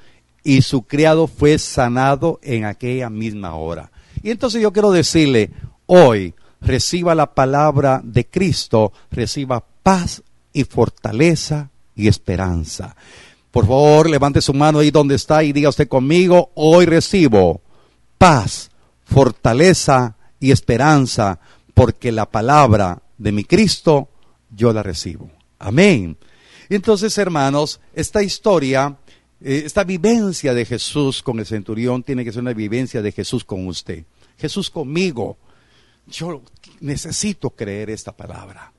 y 0.43 0.61
su 0.61 0.83
criado 0.83 1.27
fue 1.27 1.57
sanado 1.57 2.39
en 2.43 2.65
aquella 2.65 3.09
misma 3.09 3.55
hora. 3.55 3.91
Y 4.21 4.29
entonces 4.29 4.61
yo 4.61 4.71
quiero 4.71 4.91
decirle, 4.91 5.51
hoy 5.87 6.35
reciba 6.61 7.15
la 7.15 7.33
palabra 7.33 8.01
de 8.03 8.25
Cristo, 8.25 8.93
reciba 9.09 9.63
paz 9.83 10.21
y 10.53 10.63
fortaleza 10.63 11.71
y 11.95 12.07
esperanza. 12.07 12.95
Por 13.51 13.65
favor, 13.65 14.09
levante 14.09 14.41
su 14.41 14.53
mano 14.53 14.79
ahí 14.79 14.91
donde 14.91 15.15
está 15.15 15.43
y 15.43 15.51
diga 15.51 15.69
usted 15.69 15.87
conmigo, 15.87 16.51
hoy 16.55 16.85
recibo 16.85 17.61
paz, 18.17 18.71
fortaleza 19.03 20.15
y 20.39 20.51
esperanza, 20.51 21.39
porque 21.73 22.11
la 22.11 22.29
palabra 22.29 23.01
de 23.17 23.31
mi 23.31 23.43
Cristo 23.43 24.09
yo 24.49 24.71
la 24.71 24.83
recibo. 24.83 25.29
Amén. 25.59 26.17
Entonces, 26.69 27.17
hermanos, 27.17 27.81
esta 27.93 28.23
historia, 28.23 28.97
eh, 29.41 29.63
esta 29.65 29.83
vivencia 29.83 30.53
de 30.53 30.65
Jesús 30.65 31.21
con 31.21 31.39
el 31.39 31.45
centurión 31.45 32.03
tiene 32.03 32.23
que 32.23 32.31
ser 32.31 32.41
una 32.41 32.53
vivencia 32.53 33.01
de 33.01 33.11
Jesús 33.11 33.43
con 33.43 33.67
usted. 33.67 34.05
Jesús 34.37 34.69
conmigo. 34.69 35.37
Yo 36.07 36.41
necesito 36.79 37.49
creer 37.51 37.89
esta 37.89 38.11
palabra. 38.11 38.70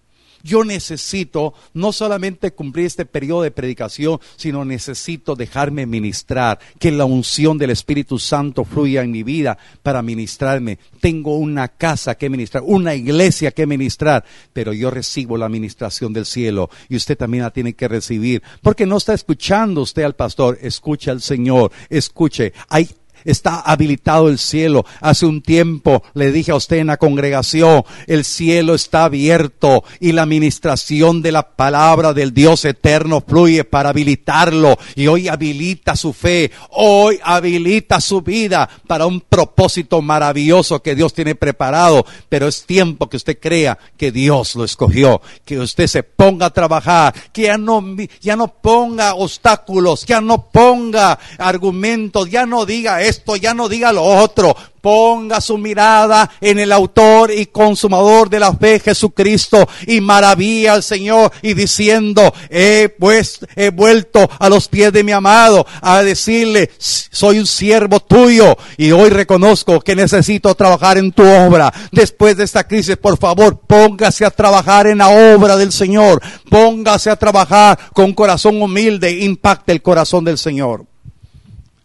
Yo 0.42 0.64
necesito 0.64 1.54
no 1.74 1.92
solamente 1.92 2.52
cumplir 2.52 2.86
este 2.86 3.06
periodo 3.06 3.42
de 3.42 3.50
predicación, 3.50 4.18
sino 4.36 4.64
necesito 4.64 5.34
dejarme 5.34 5.86
ministrar, 5.86 6.58
que 6.78 6.90
la 6.90 7.04
unción 7.04 7.58
del 7.58 7.70
Espíritu 7.70 8.18
Santo 8.18 8.64
fluya 8.64 9.02
en 9.02 9.10
mi 9.10 9.22
vida 9.22 9.58
para 9.82 10.02
ministrarme. 10.02 10.78
Tengo 11.00 11.36
una 11.36 11.68
casa 11.68 12.14
que 12.16 12.30
ministrar, 12.30 12.62
una 12.66 12.94
iglesia 12.94 13.50
que 13.50 13.66
ministrar, 13.66 14.24
pero 14.52 14.72
yo 14.72 14.90
recibo 14.90 15.36
la 15.36 15.46
administración 15.46 16.12
del 16.12 16.26
cielo 16.26 16.70
y 16.88 16.96
usted 16.96 17.16
también 17.16 17.44
la 17.44 17.50
tiene 17.50 17.74
que 17.74 17.88
recibir, 17.88 18.42
porque 18.62 18.86
no 18.86 18.96
está 18.96 19.14
escuchando 19.14 19.82
usted 19.82 20.02
al 20.02 20.14
pastor, 20.14 20.58
escucha 20.60 21.10
al 21.10 21.20
Señor, 21.20 21.72
escuche. 21.88 22.52
Hay 22.68 22.88
está 23.24 23.60
habilitado 23.60 24.28
el 24.28 24.38
cielo. 24.38 24.84
Hace 25.00 25.26
un 25.26 25.42
tiempo 25.42 26.02
le 26.14 26.32
dije 26.32 26.52
a 26.52 26.56
usted 26.56 26.78
en 26.78 26.88
la 26.88 26.96
congregación, 26.96 27.84
el 28.06 28.24
cielo 28.24 28.74
está 28.74 29.04
abierto 29.04 29.84
y 30.00 30.12
la 30.12 30.22
administración 30.22 31.22
de 31.22 31.32
la 31.32 31.56
palabra 31.56 32.12
del 32.12 32.34
Dios 32.34 32.64
eterno 32.64 33.22
fluye 33.26 33.64
para 33.64 33.90
habilitarlo. 33.90 34.78
Y 34.94 35.06
hoy 35.06 35.28
habilita 35.28 35.96
su 35.96 36.12
fe, 36.12 36.50
hoy 36.70 37.18
habilita 37.22 38.00
su 38.00 38.22
vida 38.22 38.68
para 38.86 39.06
un 39.06 39.20
propósito 39.20 40.02
maravilloso 40.02 40.82
que 40.82 40.94
Dios 40.94 41.14
tiene 41.14 41.34
preparado. 41.34 42.04
Pero 42.28 42.48
es 42.48 42.64
tiempo 42.64 43.08
que 43.08 43.16
usted 43.16 43.38
crea 43.40 43.78
que 43.96 44.12
Dios 44.12 44.54
lo 44.54 44.64
escogió, 44.64 45.20
que 45.44 45.58
usted 45.58 45.86
se 45.86 46.02
ponga 46.02 46.46
a 46.46 46.50
trabajar, 46.50 47.14
que 47.32 47.42
ya 47.42 47.58
no, 47.58 47.84
ya 48.20 48.36
no 48.36 48.48
ponga 48.48 49.14
obstáculos, 49.14 50.04
ya 50.06 50.20
no 50.20 50.50
ponga 50.50 51.18
argumentos, 51.38 52.30
ya 52.30 52.46
no 52.46 52.66
diga 52.66 53.02
esto, 53.12 53.36
ya 53.36 53.54
no 53.54 53.68
diga 53.68 53.92
lo 53.92 54.02
otro. 54.02 54.56
Ponga 54.80 55.40
su 55.40 55.58
mirada 55.58 56.28
en 56.40 56.58
el 56.58 56.72
autor 56.72 57.30
y 57.30 57.46
consumador 57.46 58.28
de 58.28 58.40
la 58.40 58.52
fe, 58.52 58.80
Jesucristo, 58.80 59.68
y 59.86 60.00
maravilla 60.00 60.72
al 60.72 60.82
Señor 60.82 61.30
y 61.40 61.54
diciendo, 61.54 62.34
he, 62.50 62.92
pues, 62.98 63.38
he 63.54 63.70
vuelto 63.70 64.28
a 64.40 64.48
los 64.48 64.66
pies 64.66 64.92
de 64.92 65.04
mi 65.04 65.12
amado 65.12 65.64
a 65.80 66.02
decirle, 66.02 66.68
soy 66.78 67.38
un 67.38 67.46
siervo 67.46 68.00
tuyo 68.00 68.56
y 68.76 68.90
hoy 68.90 69.10
reconozco 69.10 69.78
que 69.80 69.94
necesito 69.94 70.52
trabajar 70.56 70.98
en 70.98 71.12
tu 71.12 71.22
obra. 71.22 71.72
Después 71.92 72.36
de 72.36 72.42
esta 72.42 72.66
crisis, 72.66 72.96
por 72.96 73.18
favor, 73.18 73.60
póngase 73.60 74.24
a 74.24 74.30
trabajar 74.30 74.88
en 74.88 74.98
la 74.98 75.10
obra 75.10 75.56
del 75.56 75.70
Señor. 75.70 76.20
Póngase 76.50 77.08
a 77.08 77.16
trabajar 77.16 77.78
con 77.92 78.12
corazón 78.14 78.60
humilde, 78.60 79.12
impacte 79.12 79.70
el 79.70 79.80
corazón 79.80 80.24
del 80.24 80.38
Señor. 80.38 80.91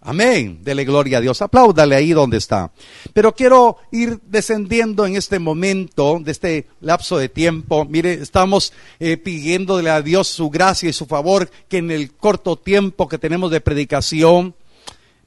Amén. 0.07 0.59
Dele 0.63 0.85
gloria 0.85 1.17
a 1.17 1.21
Dios. 1.21 1.41
Apláudale 1.41 1.93
ahí 1.93 2.13
donde 2.13 2.37
está. 2.37 2.71
Pero 3.11 3.35
quiero 3.35 3.75
ir 3.91 4.21
descendiendo 4.25 5.05
en 5.05 5.17
este 5.17 5.37
momento, 5.37 6.21
de 6.23 6.31
este 6.31 6.67
lapso 6.79 7.17
de 7.17 7.27
tiempo. 7.27 7.83
Mire, 7.83 8.13
estamos 8.13 8.71
eh, 9.01 9.17
pidiéndole 9.17 9.89
a 9.89 10.01
Dios 10.01 10.29
su 10.29 10.49
gracia 10.49 10.89
y 10.89 10.93
su 10.93 11.07
favor 11.07 11.49
que 11.67 11.79
en 11.79 11.91
el 11.91 12.13
corto 12.13 12.55
tiempo 12.55 13.09
que 13.09 13.17
tenemos 13.17 13.51
de 13.51 13.59
predicación, 13.59 14.55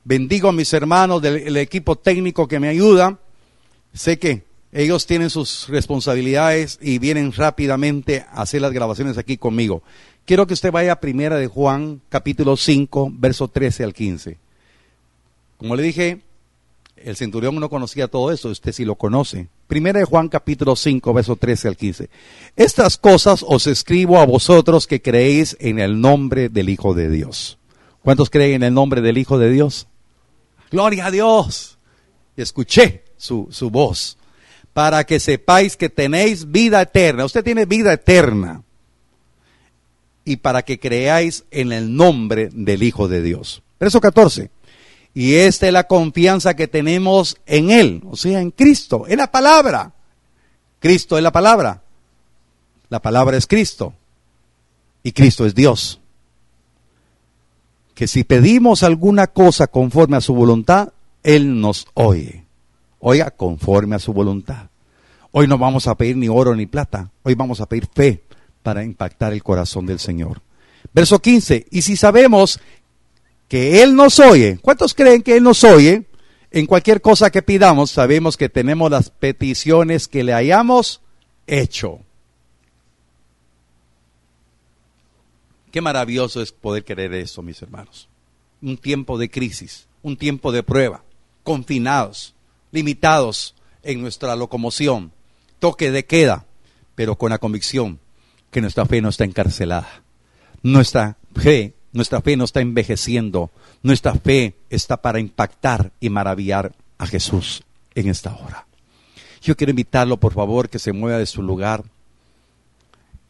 bendigo 0.02 0.48
a 0.48 0.52
mis 0.52 0.72
hermanos 0.72 1.20
del 1.20 1.58
equipo 1.58 1.96
técnico 1.96 2.48
que 2.48 2.58
me 2.58 2.68
ayuda. 2.68 3.18
Sé 3.92 4.18
que 4.18 4.44
ellos 4.72 5.04
tienen 5.04 5.28
sus 5.28 5.68
responsabilidades 5.68 6.78
y 6.80 6.98
vienen 6.98 7.32
rápidamente 7.32 8.24
a 8.32 8.40
hacer 8.40 8.62
las 8.62 8.72
grabaciones 8.72 9.18
aquí 9.18 9.36
conmigo. 9.36 9.82
Quiero 10.24 10.46
que 10.46 10.54
usted 10.54 10.72
vaya 10.72 10.92
a 10.92 11.00
primera 11.00 11.36
de 11.36 11.48
Juan, 11.48 12.00
capítulo 12.08 12.56
5, 12.56 13.10
verso 13.12 13.48
13 13.48 13.84
al 13.84 13.92
15. 13.92 14.49
Como 15.60 15.76
le 15.76 15.82
dije, 15.82 16.22
el 16.96 17.16
centurión 17.16 17.54
no 17.56 17.68
conocía 17.68 18.08
todo 18.08 18.32
eso, 18.32 18.48
usted 18.48 18.72
sí 18.72 18.86
lo 18.86 18.94
conoce. 18.94 19.48
Primera 19.66 19.98
de 19.98 20.06
Juan 20.06 20.30
capítulo 20.30 20.74
5, 20.74 21.12
verso 21.12 21.36
13 21.36 21.68
al 21.68 21.76
15. 21.76 22.08
Estas 22.56 22.96
cosas 22.96 23.44
os 23.46 23.66
escribo 23.66 24.18
a 24.20 24.24
vosotros 24.24 24.86
que 24.86 25.02
creéis 25.02 25.58
en 25.60 25.78
el 25.78 26.00
nombre 26.00 26.48
del 26.48 26.70
Hijo 26.70 26.94
de 26.94 27.10
Dios. 27.10 27.58
¿Cuántos 28.00 28.30
creen 28.30 28.54
en 28.54 28.62
el 28.62 28.72
nombre 28.72 29.02
del 29.02 29.18
Hijo 29.18 29.38
de 29.38 29.50
Dios? 29.50 29.86
Gloria 30.70 31.06
a 31.06 31.10
Dios. 31.10 31.76
Escuché 32.38 33.04
su, 33.18 33.48
su 33.50 33.68
voz. 33.68 34.16
Para 34.72 35.04
que 35.04 35.20
sepáis 35.20 35.76
que 35.76 35.90
tenéis 35.90 36.50
vida 36.50 36.80
eterna. 36.80 37.26
Usted 37.26 37.44
tiene 37.44 37.66
vida 37.66 37.92
eterna. 37.92 38.62
Y 40.24 40.36
para 40.36 40.62
que 40.62 40.80
creáis 40.80 41.44
en 41.50 41.72
el 41.72 41.94
nombre 41.94 42.48
del 42.50 42.82
Hijo 42.82 43.08
de 43.08 43.20
Dios. 43.20 43.62
Verso 43.78 44.00
14. 44.00 44.48
Y 45.14 45.34
esta 45.34 45.66
es 45.66 45.72
la 45.72 45.86
confianza 45.86 46.54
que 46.54 46.68
tenemos 46.68 47.36
en 47.46 47.70
Él, 47.70 48.02
o 48.08 48.16
sea, 48.16 48.40
en 48.40 48.50
Cristo, 48.50 49.06
en 49.08 49.18
la 49.18 49.30
palabra. 49.30 49.92
Cristo 50.78 51.16
es 51.16 51.22
la 51.22 51.32
palabra. 51.32 51.82
La 52.88 53.00
palabra 53.00 53.36
es 53.36 53.46
Cristo. 53.46 53.94
Y 55.02 55.12
Cristo 55.12 55.46
es 55.46 55.54
Dios. 55.54 56.00
Que 57.94 58.06
si 58.06 58.24
pedimos 58.24 58.82
alguna 58.82 59.26
cosa 59.26 59.66
conforme 59.66 60.16
a 60.16 60.20
su 60.20 60.34
voluntad, 60.34 60.92
Él 61.22 61.60
nos 61.60 61.86
oye. 61.94 62.44
Oiga, 62.98 63.30
conforme 63.30 63.96
a 63.96 63.98
su 63.98 64.12
voluntad. 64.12 64.68
Hoy 65.32 65.46
no 65.46 65.58
vamos 65.58 65.86
a 65.86 65.94
pedir 65.94 66.16
ni 66.16 66.28
oro 66.28 66.54
ni 66.54 66.66
plata. 66.66 67.10
Hoy 67.22 67.34
vamos 67.34 67.60
a 67.60 67.66
pedir 67.66 67.88
fe 67.92 68.24
para 68.62 68.84
impactar 68.84 69.32
el 69.32 69.42
corazón 69.42 69.86
del 69.86 69.98
Señor. 69.98 70.42
Verso 70.92 71.20
15. 71.20 71.66
Y 71.70 71.82
si 71.82 71.96
sabemos 71.96 72.60
que 73.50 73.82
Él 73.82 73.96
nos 73.96 74.20
oye. 74.20 74.58
¿Cuántos 74.62 74.94
creen 74.94 75.22
que 75.22 75.36
Él 75.36 75.42
nos 75.42 75.64
oye? 75.64 76.04
En 76.52 76.66
cualquier 76.66 77.00
cosa 77.00 77.30
que 77.30 77.42
pidamos, 77.42 77.90
sabemos 77.90 78.36
que 78.36 78.48
tenemos 78.48 78.88
las 78.92 79.10
peticiones 79.10 80.06
que 80.06 80.22
le 80.22 80.32
hayamos 80.32 81.02
hecho. 81.48 81.98
Qué 85.72 85.80
maravilloso 85.80 86.40
es 86.40 86.52
poder 86.52 86.84
querer 86.84 87.12
eso, 87.12 87.42
mis 87.42 87.60
hermanos. 87.60 88.08
Un 88.62 88.78
tiempo 88.78 89.18
de 89.18 89.30
crisis, 89.30 89.88
un 90.02 90.16
tiempo 90.16 90.52
de 90.52 90.62
prueba, 90.62 91.02
confinados, 91.42 92.34
limitados 92.70 93.56
en 93.82 94.00
nuestra 94.00 94.36
locomoción, 94.36 95.10
toque 95.58 95.90
de 95.90 96.04
queda, 96.04 96.46
pero 96.94 97.16
con 97.16 97.30
la 97.30 97.38
convicción 97.38 97.98
que 98.52 98.60
nuestra 98.60 98.86
fe 98.86 99.00
no 99.00 99.08
está 99.08 99.24
encarcelada. 99.24 100.04
Nuestra 100.62 101.16
fe 101.34 101.74
nuestra 101.92 102.20
fe 102.20 102.36
no 102.36 102.44
está 102.44 102.60
envejeciendo. 102.60 103.50
Nuestra 103.82 104.14
fe 104.14 104.56
está 104.70 105.02
para 105.02 105.20
impactar 105.20 105.92
y 106.00 106.10
maravillar 106.10 106.72
a 106.98 107.06
Jesús 107.06 107.62
en 107.94 108.08
esta 108.08 108.34
hora. 108.34 108.66
Yo 109.42 109.56
quiero 109.56 109.70
invitarlo, 109.70 110.18
por 110.18 110.34
favor, 110.34 110.68
que 110.68 110.78
se 110.78 110.92
mueva 110.92 111.18
de 111.18 111.26
su 111.26 111.42
lugar. 111.42 111.84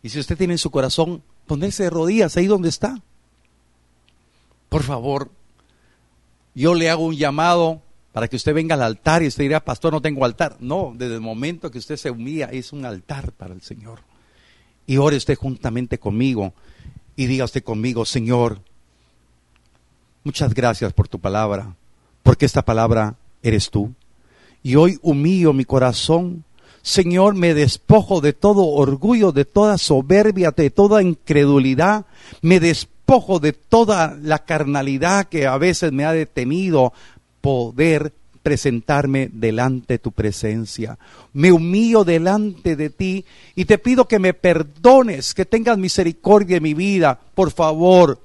Y 0.03 0.09
si 0.09 0.19
usted 0.19 0.37
tiene 0.37 0.55
en 0.55 0.59
su 0.59 0.71
corazón, 0.71 1.23
ponerse 1.47 1.85
de 1.85 1.91
rodillas 1.91 2.37
ahí 2.37 2.47
donde 2.47 2.69
está. 2.69 3.01
Por 4.69 4.83
favor, 4.83 5.31
yo 6.55 6.75
le 6.75 6.91
hago 6.91 7.05
un 7.05 7.17
llamado 7.17 7.81
para 8.13 8.29
que 8.29 8.37
usted 8.37 8.55
venga 8.55 8.75
al 8.75 8.83
altar 8.83 9.23
y 9.23 9.29
usted 9.29 9.45
dirá, 9.45 9.65
pastor, 9.65 9.93
no 9.93 10.03
tengo 10.03 10.25
altar. 10.25 10.57
No, 10.61 10.93
desde 10.97 11.15
el 11.15 11.21
momento 11.21 11.71
que 11.71 11.79
usted 11.79 11.97
se 11.97 12.11
humilla, 12.11 12.47
es 12.47 12.73
un 12.73 12.85
altar 12.85 13.33
para 13.33 13.55
el 13.55 13.63
Señor. 13.63 14.01
Y 14.87 14.97
ore 14.97 15.17
usted 15.17 15.37
juntamente 15.37 15.99
conmigo 15.99 16.53
y 17.21 17.27
diga 17.27 17.45
usted 17.45 17.63
conmigo, 17.63 18.07
Señor, 18.07 18.63
muchas 20.25 20.55
gracias 20.55 20.95
por 20.95 21.07
tu 21.07 21.19
palabra, 21.19 21.77
porque 22.23 22.47
esta 22.47 22.63
palabra 22.63 23.15
eres 23.43 23.69
tú. 23.69 23.93
Y 24.63 24.77
hoy 24.77 24.99
humillo 25.03 25.53
mi 25.53 25.67
corazón. 25.67 26.45
Señor, 26.81 27.35
me 27.35 27.53
despojo 27.53 28.23
de 28.23 28.33
todo 28.33 28.65
orgullo, 28.65 29.33
de 29.33 29.45
toda 29.45 29.77
soberbia, 29.77 30.51
de 30.53 30.71
toda 30.71 31.03
incredulidad. 31.03 32.07
Me 32.41 32.59
despojo 32.59 33.39
de 33.39 33.53
toda 33.53 34.17
la 34.23 34.39
carnalidad 34.39 35.27
que 35.27 35.47
a 35.47 35.59
veces 35.59 35.93
me 35.93 36.07
ha 36.07 36.13
detenido 36.13 36.95
poder 37.43 38.15
presentarme 38.43 39.29
delante 39.33 39.95
de 39.95 39.99
tu 39.99 40.13
presencia. 40.13 40.99
Me 41.33 41.53
humillo 41.53 42.05
delante 42.05 42.77
de 42.77 42.91
ti 42.91 43.25
y 43.55 43.65
te 43.65 43.79
pido 43.79 44.07
que 44.07 44.19
me 44.19 44.35
perdones, 44.35 45.35
que 45.35 45.45
tengas 45.45 45.79
misericordia 45.79 46.57
en 46.57 46.63
mi 46.63 46.75
vida. 46.75 47.19
Por 47.35 47.51
favor, 47.51 48.21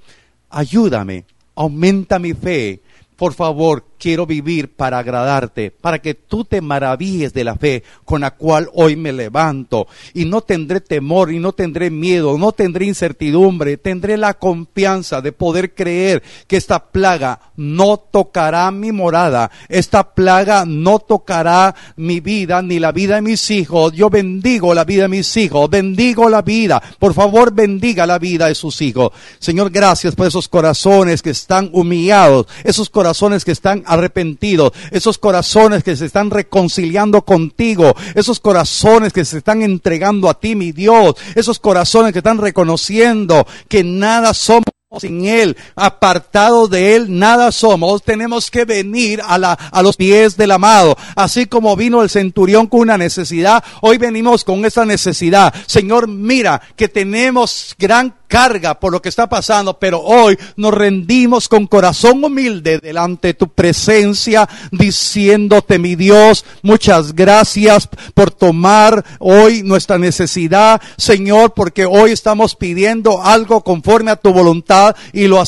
ayúdame, 0.49 1.25
aumenta 1.55 2.19
mi 2.19 2.33
fe. 2.33 2.81
Por 3.15 3.33
favor, 3.33 3.85
quiero 3.97 4.25
vivir 4.25 4.73
para 4.75 4.99
agradarte, 4.99 5.71
para 5.71 5.99
que 5.99 6.13
tú 6.13 6.45
te 6.45 6.61
maravilles 6.61 7.33
de 7.33 7.43
la 7.43 7.55
fe 7.55 7.83
con 8.03 8.21
la 8.21 8.31
cual 8.31 8.69
hoy 8.73 8.95
me 8.95 9.11
levanto. 9.11 9.87
Y 10.13 10.25
no 10.25 10.41
tendré 10.41 10.81
temor 10.81 11.31
y 11.31 11.39
no 11.39 11.53
tendré 11.53 11.89
miedo, 11.89 12.37
no 12.37 12.51
tendré 12.51 12.85
incertidumbre, 12.85 13.77
tendré 13.77 14.17
la 14.17 14.33
confianza 14.33 15.21
de 15.21 15.31
poder 15.31 15.73
creer 15.73 16.23
que 16.47 16.57
esta 16.57 16.85
plaga 16.85 17.39
no 17.55 17.97
tocará 17.97 18.69
mi 18.71 18.91
morada, 18.91 19.51
esta 19.69 20.13
plaga 20.13 20.65
no 20.65 20.99
tocará 20.99 21.75
mi 21.95 22.19
vida 22.19 22.61
ni 22.61 22.79
la 22.79 22.91
vida 22.91 23.15
de 23.15 23.21
mis 23.21 23.49
hijos. 23.51 23.93
Yo 23.93 24.09
bendigo 24.09 24.73
la 24.73 24.83
vida 24.83 25.03
de 25.03 25.09
mis 25.09 25.35
hijos, 25.37 25.69
bendigo 25.69 26.29
la 26.29 26.41
vida. 26.41 26.81
Por 26.99 27.13
favor, 27.13 27.53
bendiga 27.53 28.05
la 28.05 28.19
vida 28.19 28.47
de 28.47 28.55
sus 28.55 28.81
hijos. 28.81 29.11
Señor, 29.39 29.69
gracias 29.69 30.15
por 30.15 30.27
esos 30.27 30.47
corazones 30.47 31.21
que 31.21 31.29
están 31.29 31.69
humillados, 31.73 32.47
esos 32.63 32.89
corazones 32.89 33.45
que 33.45 33.51
están 33.51 33.83
arrepentidos, 33.85 34.73
esos 34.91 35.17
corazones 35.17 35.83
que 35.83 35.95
se 35.95 36.05
están 36.05 36.29
reconciliando 36.29 37.23
contigo, 37.23 37.95
esos 38.13 38.39
corazones 38.39 39.13
que 39.13 39.25
se 39.25 39.39
están 39.39 39.61
entregando 39.61 40.29
a 40.29 40.39
ti, 40.39 40.55
mi 40.55 40.71
Dios, 40.71 41.15
esos 41.35 41.59
corazones 41.59 42.11
que 42.13 42.19
están 42.19 42.37
reconociendo 42.37 43.47
que 43.67 43.83
nada 43.83 44.33
somos 44.33 44.65
sin 44.99 45.25
Él, 45.25 45.57
apartado 45.75 46.67
de 46.67 46.95
Él, 46.95 47.19
nada 47.19 47.51
somos. 47.51 48.03
Tenemos 48.03 48.49
que 48.49 48.65
venir 48.65 49.21
a, 49.25 49.37
la, 49.37 49.53
a 49.53 49.81
los 49.81 49.97
pies 49.97 50.37
del 50.37 50.51
amado. 50.51 50.97
Así 51.15 51.45
como 51.45 51.75
vino 51.75 52.01
el 52.01 52.09
centurión 52.09 52.67
con 52.67 52.81
una 52.81 52.97
necesidad, 52.97 53.63
hoy 53.81 53.97
venimos 53.97 54.43
con 54.43 54.65
esa 54.65 54.85
necesidad. 54.85 55.53
Señor, 55.65 56.07
mira 56.07 56.61
que 56.75 56.87
tenemos 56.87 57.75
gran 57.77 58.15
carga 58.27 58.79
por 58.79 58.91
lo 58.91 59.01
que 59.01 59.09
está 59.09 59.27
pasando, 59.27 59.79
pero 59.79 60.01
hoy 60.01 60.37
nos 60.55 60.73
rendimos 60.73 61.47
con 61.47 61.67
corazón 61.67 62.23
humilde 62.23 62.79
delante 62.79 63.29
de 63.29 63.33
tu 63.33 63.49
presencia, 63.49 64.47
diciéndote, 64.71 65.79
mi 65.79 65.95
Dios, 65.95 66.45
muchas 66.61 67.13
gracias 67.13 67.89
por 68.13 68.31
tomar 68.31 69.03
hoy 69.19 69.63
nuestra 69.63 69.97
necesidad, 69.97 70.81
Señor, 70.97 71.53
porque 71.53 71.85
hoy 71.85 72.11
estamos 72.11 72.55
pidiendo 72.55 73.23
algo 73.23 73.63
conforme 73.63 74.11
a 74.11 74.15
tu 74.15 74.33
voluntad 74.33 74.95
y 75.13 75.27
lo, 75.27 75.43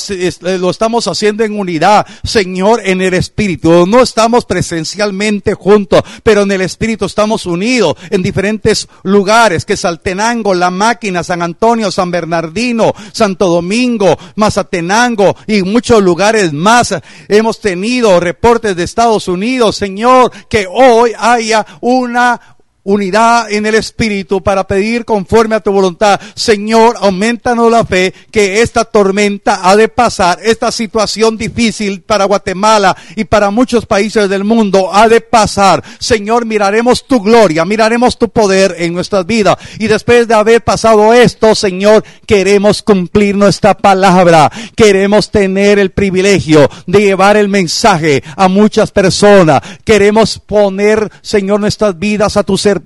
lo 0.59 0.69
estamos 0.69 1.07
haciendo 1.07 1.43
en 1.43 1.59
unidad, 1.59 2.05
Señor, 2.23 2.81
en 2.83 3.01
el 3.01 3.13
Espíritu. 3.13 3.85
No 3.85 4.01
estamos 4.01 4.45
presencialmente 4.45 5.53
juntos, 5.53 6.03
pero 6.23 6.41
en 6.41 6.51
el 6.51 6.61
Espíritu 6.61 7.05
estamos 7.05 7.45
unidos 7.45 7.95
en 8.09 8.21
diferentes 8.21 8.87
lugares, 9.03 9.65
que 9.65 9.77
Saltenango, 9.77 10.53
La 10.53 10.71
Máquina, 10.71 11.23
San 11.23 11.41
Antonio, 11.41 11.91
San 11.91 12.11
Bernardino, 12.11 12.66
Santo 13.13 13.47
Domingo, 13.47 14.17
Mazatenango 14.35 15.35
y 15.47 15.63
muchos 15.63 16.01
lugares 16.01 16.53
más. 16.53 16.95
Hemos 17.27 17.59
tenido 17.59 18.19
reportes 18.19 18.75
de 18.75 18.83
Estados 18.83 19.27
Unidos, 19.27 19.75
Señor, 19.75 20.31
que 20.49 20.67
hoy 20.69 21.13
haya 21.17 21.65
una 21.81 22.56
unidad 22.87 23.51
en 23.51 23.65
el 23.65 23.75
Espíritu 23.75 24.41
para 24.41 24.65
pedir 24.65 25.03
conforme 25.03 25.55
a 25.55 25.59
tu 25.59 25.73
voluntad. 25.73 26.19
Señor, 26.35 26.95
aumentanos 27.01 27.69
la 27.69 27.83
fe 27.83 28.13
que 28.31 28.61
esta 28.61 28.85
tormenta 28.85 29.69
ha 29.69 29.75
de 29.75 29.89
pasar, 29.89 30.39
esta 30.41 30.71
situación 30.71 31.37
difícil 31.37 32.01
para 32.01 32.23
Guatemala 32.23 32.95
y 33.17 33.25
para 33.25 33.51
muchos 33.51 33.85
países 33.85 34.29
del 34.29 34.45
mundo 34.45 34.89
ha 34.93 35.09
de 35.09 35.19
pasar. 35.19 35.83
Señor, 35.99 36.45
miraremos 36.45 37.05
tu 37.05 37.21
gloria, 37.21 37.65
miraremos 37.65 38.17
tu 38.17 38.29
poder 38.29 38.75
en 38.79 38.93
nuestras 38.93 39.25
vidas. 39.25 39.57
Y 39.79 39.87
después 39.87 40.25
de 40.29 40.35
haber 40.35 40.63
pasado 40.63 41.13
esto, 41.13 41.55
Señor, 41.55 42.05
queremos 42.25 42.83
cumplir 42.83 43.35
nuestra 43.35 43.77
palabra. 43.77 44.49
Queremos 44.77 45.29
tener 45.29 45.77
el 45.77 45.91
privilegio 45.91 46.69
de 46.85 46.99
llevar 46.99 47.35
el 47.35 47.49
mensaje 47.49 48.23
a 48.37 48.47
muchas 48.47 48.91
personas. 48.91 49.61
Queremos 49.83 50.39
poner, 50.39 51.11
Señor, 51.21 51.59
nuestras 51.59 51.99
vidas 51.99 52.37
a 52.37 52.43
tu 52.43 52.57
servicio. 52.57 52.76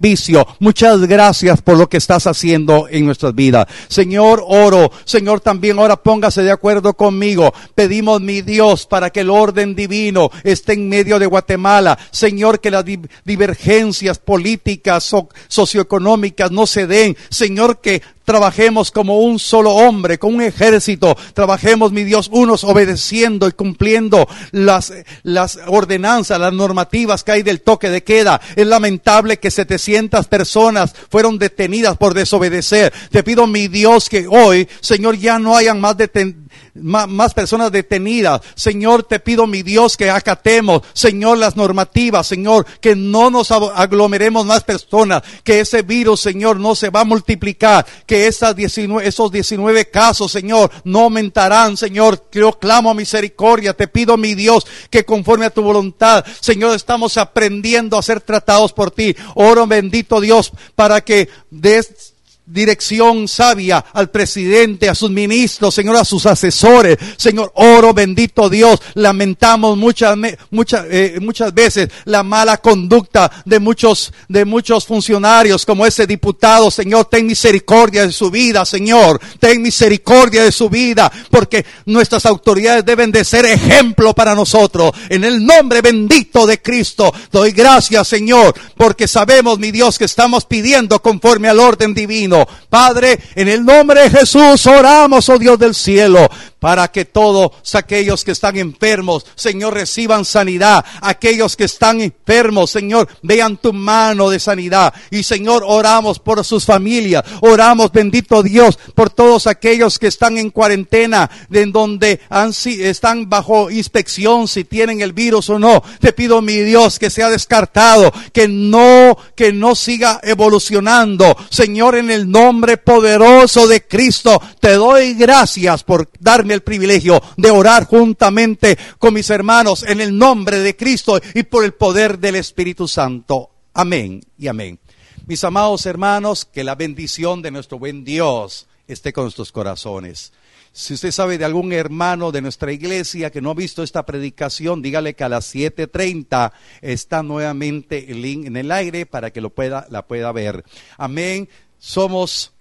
Muchas 0.60 1.02
gracias 1.02 1.62
por 1.62 1.78
lo 1.78 1.90
que 1.90 1.98
estás 1.98 2.28
haciendo 2.28 2.88
en 2.90 3.06
nuestras 3.06 3.34
vidas. 3.36 3.68
Señor, 3.88 4.44
oro. 4.48 4.92
Señor, 5.06 5.40
también 5.40 5.80
ahora 5.80 5.96
póngase 5.96 6.44
de 6.44 6.52
acuerdo 6.52 6.94
conmigo. 6.94 7.54
Pedimos, 7.76 8.22
mi 8.22 8.42
Dios, 8.42 8.86
para 8.86 9.10
que 9.10 9.22
el 9.22 9.30
orden 9.30 9.76
divino 9.76 10.32
esté 10.44 10.74
en 10.74 10.90
medio 10.90 11.20
de 11.20 11.26
Guatemala. 11.26 11.98
Señor, 12.12 12.60
que 12.60 12.72
las 12.72 12.86
divergencias 13.26 14.20
políticas, 14.20 15.12
socioeconómicas 15.48 16.52
no 16.52 16.68
se 16.68 16.88
den. 16.88 17.18
Señor, 17.30 17.80
que 17.82 18.02
trabajemos 18.26 18.92
como 18.92 19.20
un 19.20 19.40
solo 19.40 19.72
hombre, 19.72 20.18
con 20.18 20.36
un 20.36 20.42
ejército, 20.42 21.18
trabajemos, 21.34 21.92
mi 21.92 22.04
Dios, 22.04 22.30
unos 22.32 22.64
obedeciendo 22.64 23.48
y 23.48 23.52
cumpliendo 23.52 24.28
las, 24.52 24.94
las 25.24 25.60
ordenanzas, 25.68 26.40
las 26.40 26.54
normativas 26.54 27.24
que 27.24 27.32
hay 27.32 27.44
del 27.44 27.62
toque 27.62 27.90
de 27.90 28.04
queda. 28.04 28.42
Es 28.56 28.68
lamentable 28.68 29.40
que 29.40 29.52
700 29.52 30.28
personas 30.28 30.94
fueron 31.10 31.38
detenidas 31.38 31.98
por 31.98 32.14
desobedecer. 32.14 32.94
Te 33.12 33.24
pido, 33.24 33.48
mi 33.48 33.68
Dios, 33.68 34.10
que 34.10 34.28
hoy, 34.28 34.68
Señor, 34.80 35.18
ya 35.18 35.40
no 35.40 35.56
hayan 35.56 35.80
más 35.80 35.98
detenidos 35.98 36.41
más, 36.74 37.34
personas 37.34 37.72
detenidas. 37.72 38.42
Señor, 38.56 39.04
te 39.04 39.20
pido, 39.20 39.48
mi 39.48 39.64
Dios, 39.64 39.98
que 39.98 40.10
acatemos, 40.10 40.82
Señor, 40.94 41.38
las 41.38 41.56
normativas, 41.56 42.28
Señor, 42.28 42.66
que 42.80 42.96
no 42.96 43.30
nos 43.30 43.52
aglomeremos 43.52 44.46
más 44.46 44.64
personas, 44.64 45.24
que 45.44 45.60
ese 45.60 45.82
virus, 45.82 46.22
Señor, 46.22 46.60
no 46.60 46.76
se 46.76 46.90
va 46.90 47.02
a 47.02 47.06
multiplicar, 47.06 47.86
que 48.06 48.28
esas 48.28 48.56
19, 48.56 49.08
esos 49.08 49.32
19 49.32 49.90
casos, 49.90 50.32
Señor, 50.32 50.72
no 50.84 51.02
aumentarán, 51.02 51.78
Señor. 51.78 52.28
Yo 52.32 52.58
clamo 52.60 52.94
misericordia, 52.94 53.74
te 53.74 53.88
pido, 53.88 54.18
mi 54.18 54.36
Dios, 54.36 54.66
que 54.90 55.06
conforme 55.06 55.46
a 55.46 55.50
tu 55.50 55.62
voluntad, 55.62 56.26
Señor, 56.40 56.76
estamos 56.76 57.18
aprendiendo 57.18 57.98
a 57.98 58.04
ser 58.04 58.22
tratados 58.22 58.74
por 58.74 58.92
ti. 58.92 59.16
Oro, 59.36 59.68
bendito 59.68 60.22
Dios, 60.22 60.52
para 60.76 61.02
que 61.02 61.30
des 61.50 62.11
dirección 62.52 63.28
sabia 63.28 63.84
al 63.94 64.10
presidente, 64.10 64.90
a 64.90 64.96
sus 64.96 65.10
ministros, 65.10 65.74
Señor, 65.74 65.96
a 65.98 66.06
sus 66.06 66.26
asesores. 66.26 66.98
Señor, 67.18 67.52
oro 67.56 67.94
bendito 67.94 68.50
Dios. 68.50 68.80
Lamentamos 68.96 69.78
muchas, 69.78 70.18
muchas, 70.50 70.86
eh, 70.90 71.18
muchas 71.22 71.54
veces 71.54 71.90
la 72.06 72.24
mala 72.24 72.58
conducta 72.58 73.32
de 73.46 73.60
muchos, 73.60 74.14
de 74.28 74.46
muchos 74.46 74.86
funcionarios 74.86 75.66
como 75.66 75.86
ese 75.86 76.06
diputado. 76.06 76.70
Señor, 76.72 77.06
ten 77.06 77.26
misericordia 77.26 78.06
de 78.06 78.12
su 78.12 78.30
vida, 78.30 78.66
Señor. 78.66 79.20
Ten 79.40 79.62
misericordia 79.62 80.44
de 80.44 80.52
su 80.52 80.70
vida, 80.70 81.12
porque 81.30 81.66
nuestras 81.86 82.26
autoridades 82.26 82.86
deben 82.86 83.12
de 83.12 83.24
ser 83.24 83.46
ejemplo 83.46 84.14
para 84.14 84.36
nosotros. 84.36 84.92
En 85.10 85.24
el 85.24 85.46
nombre 85.46 85.82
bendito 85.82 86.46
de 86.46 86.62
Cristo, 86.62 87.14
doy 87.32 87.52
gracias, 87.52 88.08
Señor, 88.08 88.54
porque 88.76 89.08
sabemos, 89.08 89.60
mi 89.60 89.72
Dios, 89.72 89.98
que 89.98 90.06
estamos 90.06 90.46
pidiendo 90.46 91.02
conforme 91.02 91.48
al 91.48 91.60
orden 91.60 91.94
divino. 91.94 92.41
Padre, 92.70 93.20
en 93.36 93.48
el 93.48 93.64
nombre 93.66 94.04
de 94.04 94.10
Jesús 94.10 94.66
oramos, 94.68 95.28
oh 95.30 95.38
Dios 95.38 95.58
del 95.60 95.76
cielo 95.76 96.30
para 96.62 96.90
que 96.90 97.06
todos 97.06 97.74
aquellos 97.74 98.24
que 98.24 98.34
están 98.34 98.56
enfermos, 98.56 99.26
Señor, 99.34 99.74
reciban 99.74 100.26
sanidad. 100.26 100.86
Aquellos 101.02 101.56
que 101.56 101.64
están 101.64 102.00
enfermos, 102.02 102.70
Señor, 102.70 103.10
vean 103.24 103.58
tu 103.58 103.74
mano 103.74 104.30
de 104.30 104.40
sanidad. 104.40 104.94
Y 105.10 105.24
Señor, 105.24 105.64
oramos 105.66 106.20
por 106.20 106.46
sus 106.46 106.64
familias. 106.64 107.24
Oramos, 107.42 107.92
bendito 107.92 108.44
Dios, 108.44 108.78
por 108.94 109.10
todos 109.10 109.48
aquellos 109.48 109.98
que 109.98 110.06
están 110.06 110.38
en 110.38 110.52
cuarentena, 110.52 111.32
en 111.52 111.72
donde 111.72 112.22
están 112.64 113.28
bajo 113.28 113.72
inspección 113.72 114.48
si 114.48 114.64
tienen 114.64 115.02
el 115.02 115.14
virus 115.14 115.50
o 115.50 115.58
no. 115.58 115.82
Te 116.00 116.14
pido, 116.14 116.44
mi 116.44 116.58
Dios, 116.58 117.00
que 117.00 117.10
sea 117.10 117.32
descartado, 117.32 118.14
que 118.32 118.48
no, 118.48 119.18
que 119.36 119.52
no 119.52 119.74
siga 119.74 120.20
evolucionando. 120.22 121.36
Señor, 121.50 121.96
en 121.96 122.12
el 122.12 122.30
nombre 122.30 122.78
poderoso 122.78 123.66
de 123.66 123.88
Cristo, 123.88 124.40
te 124.60 124.74
doy 124.74 125.16
gracias 125.16 125.84
por 125.84 126.08
darme 126.20 126.51
el 126.52 126.62
privilegio 126.62 127.22
de 127.38 127.52
orar 127.52 127.86
juntamente 127.86 128.78
con 128.98 129.14
mis 129.14 129.30
hermanos 129.30 129.84
en 129.84 130.02
el 130.02 130.18
nombre 130.18 130.60
de 130.60 130.76
Cristo 130.76 131.20
y 131.34 131.44
por 131.44 131.64
el 131.64 131.74
poder 131.74 132.20
del 132.20 132.36
Espíritu 132.36 132.88
Santo. 132.88 133.50
Amén 133.74 134.22
y 134.38 134.48
amén. 134.48 134.80
Mis 135.28 135.44
amados 135.44 135.86
hermanos, 135.86 136.46
que 136.46 136.64
la 136.64 136.76
bendición 136.76 137.42
de 137.42 137.52
nuestro 137.52 137.80
buen 137.80 138.04
Dios 138.04 138.68
esté 138.88 139.14
con 139.14 139.26
nuestros 139.26 139.52
corazones. 139.52 140.34
Si 140.74 140.94
usted 140.94 141.12
sabe 141.12 141.38
de 141.38 141.44
algún 141.44 141.74
hermano 141.74 142.32
de 142.32 142.42
nuestra 142.42 142.72
iglesia 142.72 143.30
que 143.30 143.42
no 143.42 143.52
ha 143.52 143.54
visto 143.54 143.84
esta 143.84 144.06
predicación, 144.06 144.82
dígale 144.82 145.16
que 145.16 145.26
a 145.26 145.30
las 145.30 145.54
7:30 145.54 146.54
está 146.82 147.24
nuevamente 147.24 148.10
el 148.10 148.22
link 148.22 148.46
en 148.46 148.56
el 148.56 148.72
aire 148.72 149.06
para 149.06 149.32
que 149.32 149.42
lo 149.42 149.50
pueda 149.50 149.86
la 149.90 150.08
pueda 150.08 150.32
ver. 150.32 150.64
Amén. 150.98 151.50
Somos 151.78 152.54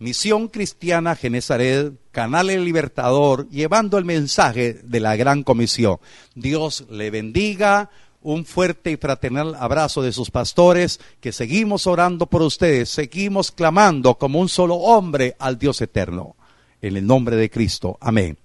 Misión 0.00 0.48
Cristiana 0.48 1.14
Genezaret, 1.14 1.92
Canal 2.10 2.48
El 2.48 2.64
Libertador, 2.64 3.46
llevando 3.50 3.98
el 3.98 4.06
mensaje 4.06 4.80
de 4.82 4.98
la 4.98 5.14
Gran 5.14 5.42
Comisión. 5.42 5.98
Dios 6.34 6.86
le 6.90 7.10
bendiga. 7.10 7.90
Un 8.22 8.44
fuerte 8.44 8.90
y 8.90 8.96
fraternal 8.96 9.54
abrazo 9.54 10.02
de 10.02 10.12
sus 10.12 10.30
pastores, 10.30 11.00
que 11.20 11.32
seguimos 11.32 11.86
orando 11.86 12.26
por 12.26 12.42
ustedes, 12.42 12.90
seguimos 12.90 13.50
clamando 13.50 14.16
como 14.16 14.40
un 14.40 14.48
solo 14.50 14.74
hombre 14.76 15.36
al 15.38 15.58
Dios 15.58 15.80
eterno. 15.80 16.34
En 16.82 16.96
el 16.96 17.06
nombre 17.06 17.36
de 17.36 17.50
Cristo. 17.50 17.96
Amén. 18.00 18.36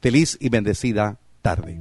Feliz 0.00 0.36
y 0.40 0.48
bendecida 0.48 1.18
tarde. 1.42 1.80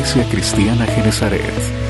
Iglesia 0.00 0.24
Cristiana 0.24 0.86
Genezaret. 0.86 1.89